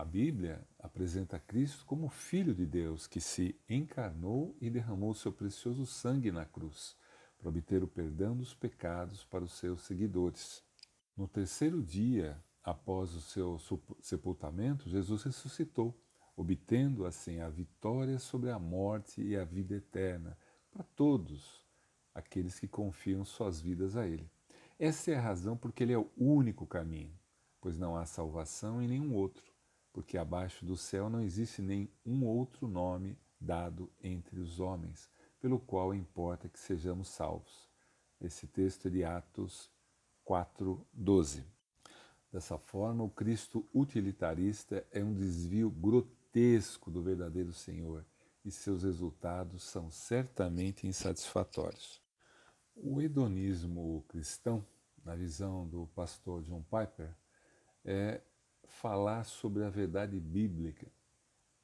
A 0.00 0.04
Bíblia 0.06 0.66
apresenta 0.78 1.38
Cristo 1.38 1.84
como 1.84 2.08
Filho 2.08 2.54
de 2.54 2.64
Deus 2.64 3.06
que 3.06 3.20
se 3.20 3.54
encarnou 3.68 4.56
e 4.58 4.70
derramou 4.70 5.12
seu 5.12 5.30
precioso 5.30 5.84
sangue 5.84 6.32
na 6.32 6.46
cruz 6.46 6.96
para 7.36 7.50
obter 7.50 7.84
o 7.84 7.86
perdão 7.86 8.34
dos 8.34 8.54
pecados 8.54 9.24
para 9.24 9.44
os 9.44 9.52
seus 9.52 9.82
seguidores. 9.82 10.64
No 11.14 11.28
terceiro 11.28 11.82
dia 11.82 12.42
após 12.64 13.14
o 13.14 13.20
seu 13.20 13.58
sepultamento, 14.00 14.88
Jesus 14.88 15.22
ressuscitou, 15.22 15.94
obtendo 16.34 17.04
assim 17.04 17.40
a 17.40 17.50
vitória 17.50 18.18
sobre 18.18 18.50
a 18.50 18.58
morte 18.58 19.20
e 19.20 19.36
a 19.36 19.44
vida 19.44 19.74
eterna 19.74 20.34
para 20.70 20.82
todos 20.82 21.62
aqueles 22.14 22.58
que 22.58 22.66
confiam 22.66 23.22
suas 23.22 23.60
vidas 23.60 23.96
a 23.96 24.06
Ele. 24.06 24.30
Essa 24.78 25.10
é 25.10 25.16
a 25.16 25.20
razão 25.20 25.58
porque 25.58 25.82
Ele 25.82 25.92
é 25.92 25.98
o 25.98 26.10
único 26.16 26.66
caminho, 26.66 27.12
pois 27.60 27.76
não 27.76 27.94
há 27.96 28.06
salvação 28.06 28.80
em 28.80 28.88
nenhum 28.88 29.14
outro 29.14 29.49
porque 29.92 30.16
abaixo 30.16 30.64
do 30.64 30.76
céu 30.76 31.10
não 31.10 31.20
existe 31.20 31.60
nem 31.60 31.90
um 32.04 32.24
outro 32.24 32.68
nome 32.68 33.18
dado 33.40 33.90
entre 34.02 34.38
os 34.38 34.60
homens, 34.60 35.10
pelo 35.40 35.58
qual 35.58 35.94
importa 35.94 36.48
que 36.48 36.58
sejamos 36.58 37.08
salvos. 37.08 37.68
Esse 38.20 38.46
texto 38.46 38.88
é 38.88 38.90
de 38.90 39.04
Atos 39.04 39.70
4:12. 40.24 41.44
Dessa 42.30 42.58
forma, 42.58 43.02
o 43.02 43.10
Cristo 43.10 43.68
utilitarista 43.74 44.86
é 44.92 45.02
um 45.02 45.14
desvio 45.14 45.70
grotesco 45.70 46.90
do 46.90 47.02
verdadeiro 47.02 47.52
Senhor 47.52 48.04
e 48.44 48.50
seus 48.50 48.82
resultados 48.84 49.64
são 49.64 49.90
certamente 49.90 50.86
insatisfatórios. 50.86 52.00
O 52.74 53.00
hedonismo 53.00 54.04
cristão, 54.08 54.64
na 55.04 55.14
visão 55.16 55.66
do 55.66 55.86
pastor 55.88 56.42
John 56.42 56.62
Piper, 56.62 57.14
é 57.84 58.20
falar 58.70 59.24
sobre 59.24 59.64
a 59.64 59.70
verdade 59.70 60.18
bíblica 60.18 60.86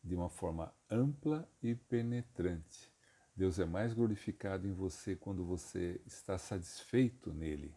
de 0.03 0.15
uma 0.15 0.29
forma 0.29 0.73
ampla 0.91 1.49
e 1.63 1.75
penetrante. 1.75 2.93
Deus 3.35 3.59
é 3.59 3.65
mais 3.65 3.93
glorificado 3.93 4.67
em 4.67 4.73
você 4.73 5.15
quando 5.17 5.45
você 5.45 6.01
está 6.07 6.39
satisfeito 6.39 7.33
nele. 7.33 7.75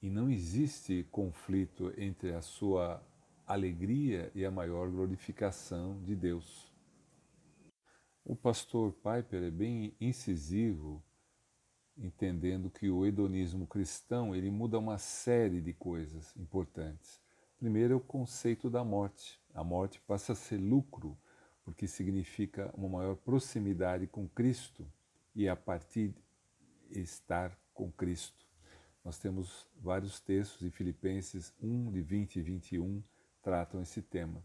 E 0.00 0.08
não 0.08 0.30
existe 0.30 1.06
conflito 1.10 1.92
entre 1.96 2.32
a 2.32 2.40
sua 2.40 3.02
alegria 3.46 4.30
e 4.34 4.44
a 4.44 4.50
maior 4.50 4.90
glorificação 4.90 6.00
de 6.02 6.14
Deus. 6.14 6.72
O 8.24 8.36
pastor 8.36 8.92
Piper 8.92 9.42
é 9.42 9.50
bem 9.50 9.96
incisivo, 10.00 11.02
entendendo 11.96 12.70
que 12.70 12.90
o 12.90 13.06
hedonismo 13.06 13.66
cristão 13.66 14.36
ele 14.36 14.50
muda 14.50 14.78
uma 14.78 14.98
série 14.98 15.60
de 15.60 15.72
coisas 15.72 16.36
importantes. 16.36 17.20
Primeiro 17.58 17.94
é 17.94 17.96
o 17.96 18.00
conceito 18.00 18.70
da 18.70 18.84
morte. 18.84 19.40
A 19.52 19.64
morte 19.64 20.00
passa 20.06 20.32
a 20.32 20.36
ser 20.36 20.58
lucro, 20.58 21.18
porque 21.64 21.88
significa 21.88 22.72
uma 22.72 22.88
maior 22.88 23.16
proximidade 23.16 24.06
com 24.06 24.28
Cristo 24.28 24.86
e 25.34 25.48
a 25.48 25.56
partir 25.56 26.14
de 26.88 27.00
estar 27.00 27.58
com 27.74 27.90
Cristo. 27.90 28.46
Nós 29.04 29.18
temos 29.18 29.68
vários 29.76 30.20
textos 30.20 30.62
em 30.62 30.70
Filipenses 30.70 31.52
1, 31.60 31.90
de 31.90 32.00
20 32.00 32.36
e 32.36 32.42
21, 32.42 33.02
tratam 33.42 33.82
esse 33.82 34.02
tema. 34.02 34.40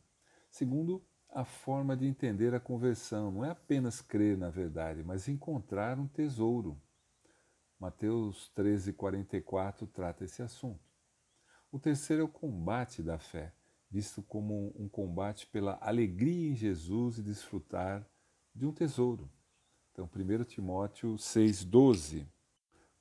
Segundo, 0.49 1.05
a 1.29 1.45
forma 1.45 1.95
de 1.95 2.07
entender 2.07 2.55
a 2.55 2.59
conversão 2.59 3.29
não 3.29 3.45
é 3.45 3.51
apenas 3.51 4.01
crer 4.01 4.35
na 4.35 4.49
verdade, 4.49 5.03
mas 5.03 5.27
encontrar 5.27 5.99
um 5.99 6.07
tesouro. 6.07 6.81
Mateus 7.79 8.49
13, 8.55 8.91
44 8.93 9.85
trata 9.85 10.23
esse 10.23 10.41
assunto. 10.41 10.92
O 11.73 11.79
terceiro 11.79 12.21
é 12.21 12.23
o 12.23 12.29
combate 12.29 13.01
da 13.01 13.17
fé, 13.17 13.51
visto 13.89 14.21
como 14.21 14.71
um 14.77 14.87
combate 14.87 15.47
pela 15.47 15.75
alegria 15.81 16.51
em 16.51 16.55
Jesus 16.55 17.17
e 17.17 17.23
desfrutar 17.23 18.07
de 18.53 18.63
um 18.67 18.71
tesouro. 18.71 19.27
Então, 19.91 20.07
1 20.07 20.43
Timóteo 20.43 21.15
6,12. 21.15 22.27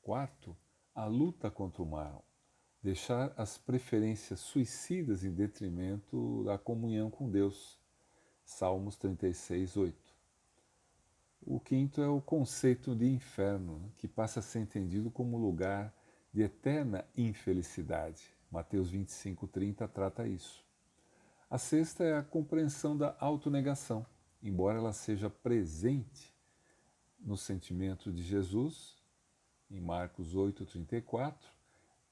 Quarto, 0.01 0.57
a 0.95 1.05
luta 1.05 1.51
contra 1.51 1.83
o 1.83 1.87
mal. 1.87 2.25
Deixar 2.83 3.35
as 3.37 3.59
preferências 3.59 4.41
suicidas 4.41 5.23
em 5.23 5.35
detrimento 5.35 6.43
da 6.45 6.57
comunhão 6.57 7.11
com 7.11 7.31
Deus. 7.31 7.79
Salmos 8.43 8.97
36, 8.97 9.77
8. 9.77 10.17
O 11.43 11.61
quinto 11.61 12.01
é 12.01 12.09
o 12.09 12.23
conceito 12.23 12.97
de 12.97 13.05
inferno, 13.05 13.93
que 13.99 14.09
passa 14.09 14.41
a 14.41 14.43
ser 14.43 14.61
entendido 14.61 15.11
como 15.11 15.37
lugar 15.37 15.95
de 16.33 16.41
eterna 16.41 17.05
infelicidade. 17.15 18.32
Mateus 18.53 18.91
25, 18.91 19.49
30 19.49 19.89
trata 19.89 20.29
isso. 20.29 20.63
A 21.49 21.57
sexta 21.57 22.05
é 22.05 22.19
a 22.19 22.23
compreensão 22.23 22.95
da 22.95 23.17
autonegação, 23.19 24.05
embora 24.43 24.77
ela 24.77 24.93
seja 24.93 25.31
presente 25.31 26.37
no 27.19 27.35
sentimento 27.35 28.13
de 28.13 28.23
Jesus, 28.23 28.99
em 29.71 29.81
Marcos 29.81 30.35
8, 30.35 30.67
34, 30.67 31.49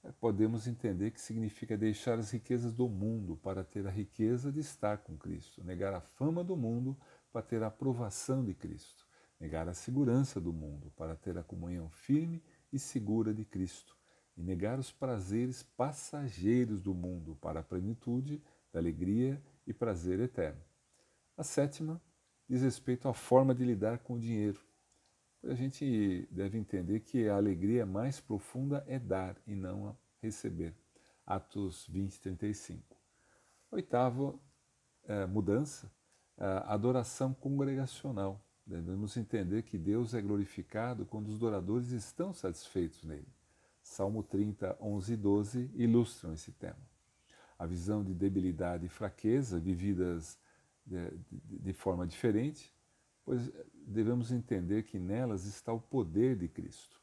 é, 0.03 0.13
podemos 0.13 0.67
entender 0.67 1.11
que 1.11 1.21
significa 1.21 1.77
deixar 1.77 2.19
as 2.19 2.31
riquezas 2.31 2.73
do 2.73 2.89
mundo 2.89 3.37
para 3.37 3.63
ter 3.63 3.87
a 3.87 3.91
riqueza 3.91 4.51
de 4.51 4.61
estar 4.61 4.97
com 4.99 5.19
Cristo, 5.19 5.63
negar 5.63 5.93
a 5.93 6.01
fama 6.01 6.43
do 6.43 6.57
mundo 6.57 6.97
para 7.31 7.43
ter 7.43 7.63
a 7.63 7.67
aprovação 7.67 8.43
de 8.43 8.55
Cristo, 8.55 9.07
negar 9.39 9.69
a 9.69 9.75
segurança 9.75 10.41
do 10.41 10.55
mundo 10.55 10.91
para 10.97 11.15
ter 11.15 11.37
a 11.37 11.43
comunhão 11.43 11.91
firme 11.91 12.43
e 12.73 12.79
segura 12.79 13.35
de 13.35 13.45
Cristo, 13.45 14.00
e 14.37 14.43
negar 14.43 14.79
os 14.79 14.91
prazeres 14.93 15.63
passageiros 15.63 16.81
do 16.81 16.95
mundo 16.95 17.37
para 17.41 17.61
a 17.61 17.63
plenitude 17.65 18.43
da 18.73 18.79
alegria 18.79 19.43
e 19.67 19.73
prazer 19.73 20.21
eterno. 20.21 20.61
A 21.37 21.43
sétima 21.43 22.01
diz 22.49 22.63
respeito 22.63 23.09
à 23.09 23.15
forma 23.15 23.55
de 23.55 23.65
lidar 23.65 23.99
com 23.99 24.15
o 24.15 24.21
dinheiro 24.21 24.61
a 25.45 25.55
gente 25.55 26.29
deve 26.31 26.59
entender 26.59 27.01
que 27.01 27.29
a 27.29 27.37
alegria 27.37 27.87
mais 27.87 28.21
profunda 28.21 28.85
é 28.87 28.99
dar 28.99 29.37
e 29.47 29.55
não 29.55 29.97
receber. 30.21 30.75
Atos 31.27 31.87
20, 31.87 32.21
35. 32.21 32.97
Oitavo, 33.71 34.41
é, 35.05 35.25
mudança, 35.27 35.91
é, 36.37 36.45
adoração 36.67 37.33
congregacional. 37.33 38.45
Devemos 38.67 39.17
entender 39.17 39.63
que 39.63 39.79
Deus 39.79 40.13
é 40.13 40.21
glorificado 40.21 41.07
quando 41.07 41.29
os 41.29 41.37
adoradores 41.37 41.91
estão 41.91 42.35
satisfeitos 42.35 43.03
nele. 43.05 43.29
Salmo 43.83 44.23
30, 44.23 44.77
11 44.81 45.13
e 45.13 45.17
12 45.17 45.71
ilustram 45.75 46.33
esse 46.33 46.53
tema. 46.53 46.79
A 47.59 47.67
visão 47.67 48.03
de 48.03 48.15
debilidade 48.15 48.87
e 48.87 48.89
fraqueza 48.89 49.59
vividas 49.59 50.39
de, 50.87 51.11
de, 51.31 51.59
de 51.59 51.73
forma 51.73 52.07
diferente 52.07 52.75
pois 53.31 53.49
devemos 53.87 54.33
entender 54.33 54.83
que 54.83 54.99
nelas 54.99 55.45
está 55.45 55.73
o 55.73 55.81
poder 55.81 56.37
de 56.37 56.49
Cristo. 56.49 57.01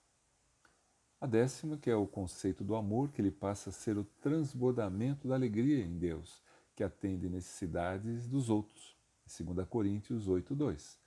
A 1.22 1.26
décima, 1.26 1.78
que 1.78 1.90
é 1.90 1.96
o 1.96 2.06
conceito 2.06 2.66
do 2.66 2.76
amor, 2.76 3.12
que 3.12 3.22
ele 3.22 3.32
passa 3.32 3.70
a 3.70 3.74
ser 3.74 3.98
o 3.98 4.04
transbordamento 4.04 5.28
da 5.28 5.36
alegria 5.36 5.82
em 5.84 5.98
Deus, 5.98 6.44
que 6.76 6.84
atende 6.84 7.30
necessidades 7.30 8.28
dos 8.28 8.50
outros, 8.50 8.98
2 9.26 9.68
Coríntios 9.70 10.28
8, 10.28 10.54
2. 10.54 11.00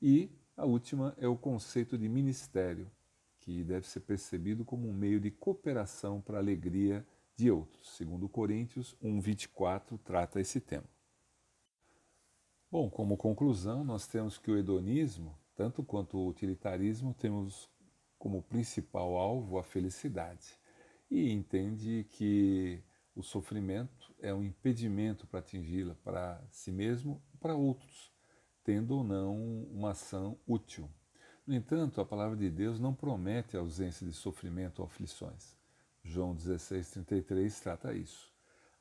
E 0.00 0.30
a 0.56 0.64
última 0.64 1.14
é 1.18 1.28
o 1.28 1.36
conceito 1.36 1.98
de 1.98 2.08
ministério, 2.08 2.90
que 3.42 3.64
deve 3.64 3.86
ser 3.86 4.00
percebido 4.00 4.64
como 4.64 4.88
um 4.88 4.92
meio 4.92 5.18
de 5.18 5.30
cooperação 5.30 6.20
para 6.20 6.36
a 6.36 6.40
alegria 6.40 7.04
de 7.36 7.50
outros. 7.50 7.98
2 7.98 8.30
Coríntios 8.30 8.96
1, 9.02 9.20
24 9.20 9.98
trata 9.98 10.40
esse 10.40 10.60
tema. 10.60 10.88
Bom, 12.70 12.88
como 12.88 13.16
conclusão, 13.16 13.84
nós 13.84 14.06
temos 14.06 14.38
que 14.38 14.50
o 14.50 14.56
hedonismo, 14.56 15.36
tanto 15.56 15.82
quanto 15.82 16.16
o 16.16 16.28
utilitarismo, 16.28 17.12
temos 17.14 17.68
como 18.16 18.42
principal 18.42 19.16
alvo 19.16 19.58
a 19.58 19.64
felicidade 19.64 20.56
e 21.10 21.30
entende 21.32 22.06
que 22.12 22.80
o 23.14 23.22
sofrimento 23.22 24.14
é 24.20 24.32
um 24.32 24.42
impedimento 24.42 25.26
para 25.26 25.40
atingi-la 25.40 25.96
para 25.96 26.42
si 26.50 26.70
mesmo 26.70 27.20
para 27.40 27.56
outros, 27.56 28.12
tendo 28.62 28.96
ou 28.96 29.04
não 29.04 29.64
uma 29.64 29.90
ação 29.90 30.38
útil. 30.46 30.88
No 31.46 31.54
entanto, 31.54 32.00
a 32.00 32.04
palavra 32.04 32.36
de 32.36 32.48
Deus 32.48 32.78
não 32.78 32.94
promete 32.94 33.56
a 33.56 33.60
ausência 33.60 34.06
de 34.06 34.12
sofrimento 34.12 34.80
ou 34.80 34.86
aflições. 34.86 35.56
João 36.04 36.34
16,33 36.34 37.60
trata 37.60 37.92
isso 37.94 38.32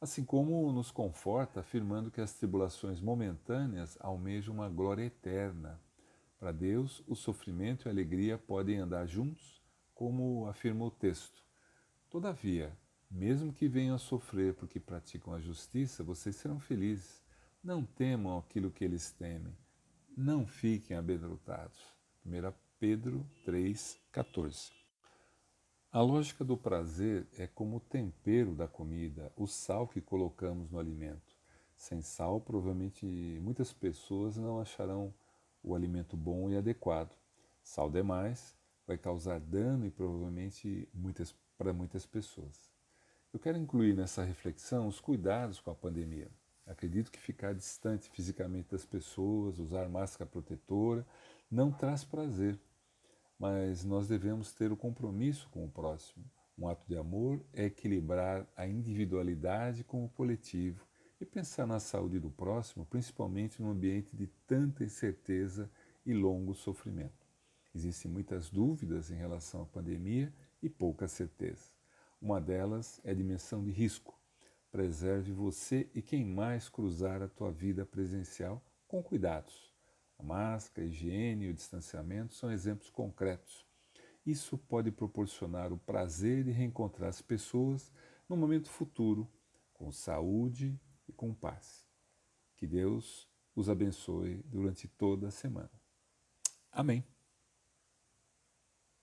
assim 0.02 0.26
como 0.26 0.74
nos 0.74 0.89
conforta 0.89 1.60
afirmando 1.60 2.10
que 2.10 2.19
as 2.19 2.34
tribulações 2.34 3.00
momentâneas 3.00 3.95
almejam 4.02 4.56
uma 4.56 4.67
glória 4.67 5.04
eterna. 5.04 5.80
Para 6.39 6.52
Deus, 6.52 7.04
o 7.08 7.15
sofrimento 7.15 7.86
e 7.86 7.88
a 7.88 7.91
alegria 7.91 8.36
podem 8.36 8.80
andar 8.80 9.06
juntos, 9.06 9.62
como 9.93 10.47
afirma 10.47 10.84
o 10.86 10.89
texto. 10.89 11.43
Todavia, 12.10 12.76
mesmo 13.12 13.54
que 13.54 13.67
venham 13.67 13.95
a 13.95 14.00
sofrer 14.00 14.56
porque 14.56 14.80
praticam 14.80 15.36
a 15.36 15.39
justiça, 15.39 16.04
vocês 16.04 16.36
serão 16.36 16.60
felizes. 16.60 17.21
Não 17.63 17.86
temam 17.86 18.39
aquilo 18.39 18.71
que 18.71 18.84
eles 18.84 19.12
temem. 19.12 19.56
Não 20.17 20.47
fiquem 20.47 20.97
amedrontados. 20.97 21.80
1 22.25 22.53
Pedro 22.79 23.25
3,14 23.45 24.81
a 25.93 25.99
lógica 25.99 26.45
do 26.45 26.55
prazer 26.55 27.27
é 27.38 27.45
como 27.45 27.75
o 27.75 27.79
tempero 27.81 28.55
da 28.55 28.65
comida, 28.65 29.29
o 29.36 29.45
sal 29.45 29.86
que 29.86 29.99
colocamos 29.99 30.71
no 30.71 30.79
alimento. 30.79 31.36
Sem 31.75 32.01
sal, 32.01 32.39
provavelmente 32.39 33.05
muitas 33.41 33.73
pessoas 33.73 34.38
não 34.38 34.62
acharão 34.62 35.13
o 35.62 35.75
alimento 35.75 36.15
bom 36.15 36.49
e 36.49 36.55
adequado. 36.55 37.13
Sal 37.62 37.89
demais 37.89 38.55
vai 38.88 38.97
causar 38.97 39.41
dano 39.41 39.86
e 39.86 39.91
provavelmente 39.91 40.88
muitas, 40.93 41.36
para 41.57 41.73
muitas 41.73 42.05
pessoas. 42.05 42.71
Eu 43.34 43.39
quero 43.39 43.57
incluir 43.57 43.93
nessa 43.93 44.23
reflexão 44.23 44.88
os 44.88 45.01
cuidados 45.01 45.60
com 45.60 45.71
a 45.71 45.75
pandemia. 45.75 46.31
Acredito 46.65 47.12
que 47.12 47.19
ficar 47.19 47.53
distante 47.53 48.10
fisicamente 48.12 48.71
das 48.71 48.86
pessoas, 48.86 49.60
usar 49.60 49.89
máscara 49.89 50.29
protetora, 50.29 51.05
não 51.52 51.72
traz 51.72 52.04
prazer 52.04 52.58
mas 53.42 53.84
nós 53.84 54.08
devemos 54.08 54.54
ter 54.54 54.72
o 54.72 54.78
compromisso 54.78 55.50
com 55.50 55.66
o 55.66 55.68
próximo. 55.68 56.24
Um 56.56 56.68
ato 56.68 56.88
de 56.88 56.96
amor 56.96 57.44
é 57.52 57.66
equilibrar 57.66 58.48
a 58.56 58.68
individualidade 58.68 59.84
com 59.84 60.06
o 60.06 60.10
coletivo 60.10 60.86
e 61.20 61.26
pensar 61.26 61.66
na 61.66 61.80
saúde 61.80 62.20
do 62.20 62.30
próximo, 62.30 62.86
principalmente 62.86 63.60
num 63.60 63.72
ambiente 63.72 64.16
de 64.16 64.28
tanta 64.46 64.84
incerteza 64.84 65.72
e 66.06 66.14
longo 66.14 66.54
sofrimento. 66.54 67.26
Existem 67.74 68.12
muitas 68.12 68.48
dúvidas 68.48 69.10
em 69.10 69.16
relação 69.16 69.64
à 69.64 69.66
pandemia 69.66 70.32
e 70.62 70.70
pouca 70.70 71.08
certeza. 71.08 71.72
Uma 72.22 72.40
delas 72.40 73.02
é 73.04 73.10
a 73.10 73.16
dimensão 73.16 73.64
de 73.64 73.72
risco. 73.72 74.16
Preserve 74.72 75.32
você 75.32 75.90
e 75.96 76.02
quem 76.04 76.24
mais 76.24 76.70
cruzar 76.70 77.24
a 77.24 77.28
tua 77.28 77.52
vida 77.52 77.88
presencial 77.88 78.64
com 78.88 79.02
cuidados 79.02 79.70
a 80.21 80.23
máscara, 80.23 80.86
a 80.86 80.89
higiene 80.89 81.45
e 81.45 81.49
o 81.49 81.53
distanciamento 81.53 82.34
são 82.34 82.51
exemplos 82.51 82.89
concretos. 82.89 83.65
Isso 84.25 84.57
pode 84.57 84.91
proporcionar 84.91 85.73
o 85.73 85.77
prazer 85.77 86.43
de 86.43 86.51
reencontrar 86.51 87.10
as 87.10 87.21
pessoas 87.21 87.91
no 88.29 88.38
momento 88.38 88.69
futuro, 88.69 89.27
com 89.73 89.91
saúde 89.91 90.79
e 91.07 91.12
com 91.12 91.34
paz. 91.34 91.88
Que 92.55 92.67
Deus 92.67 93.27
os 93.55 93.67
abençoe 93.67 94.43
durante 94.45 94.88
toda 94.88 95.27
a 95.27 95.31
semana. 95.31 95.71
Amém. 96.71 97.11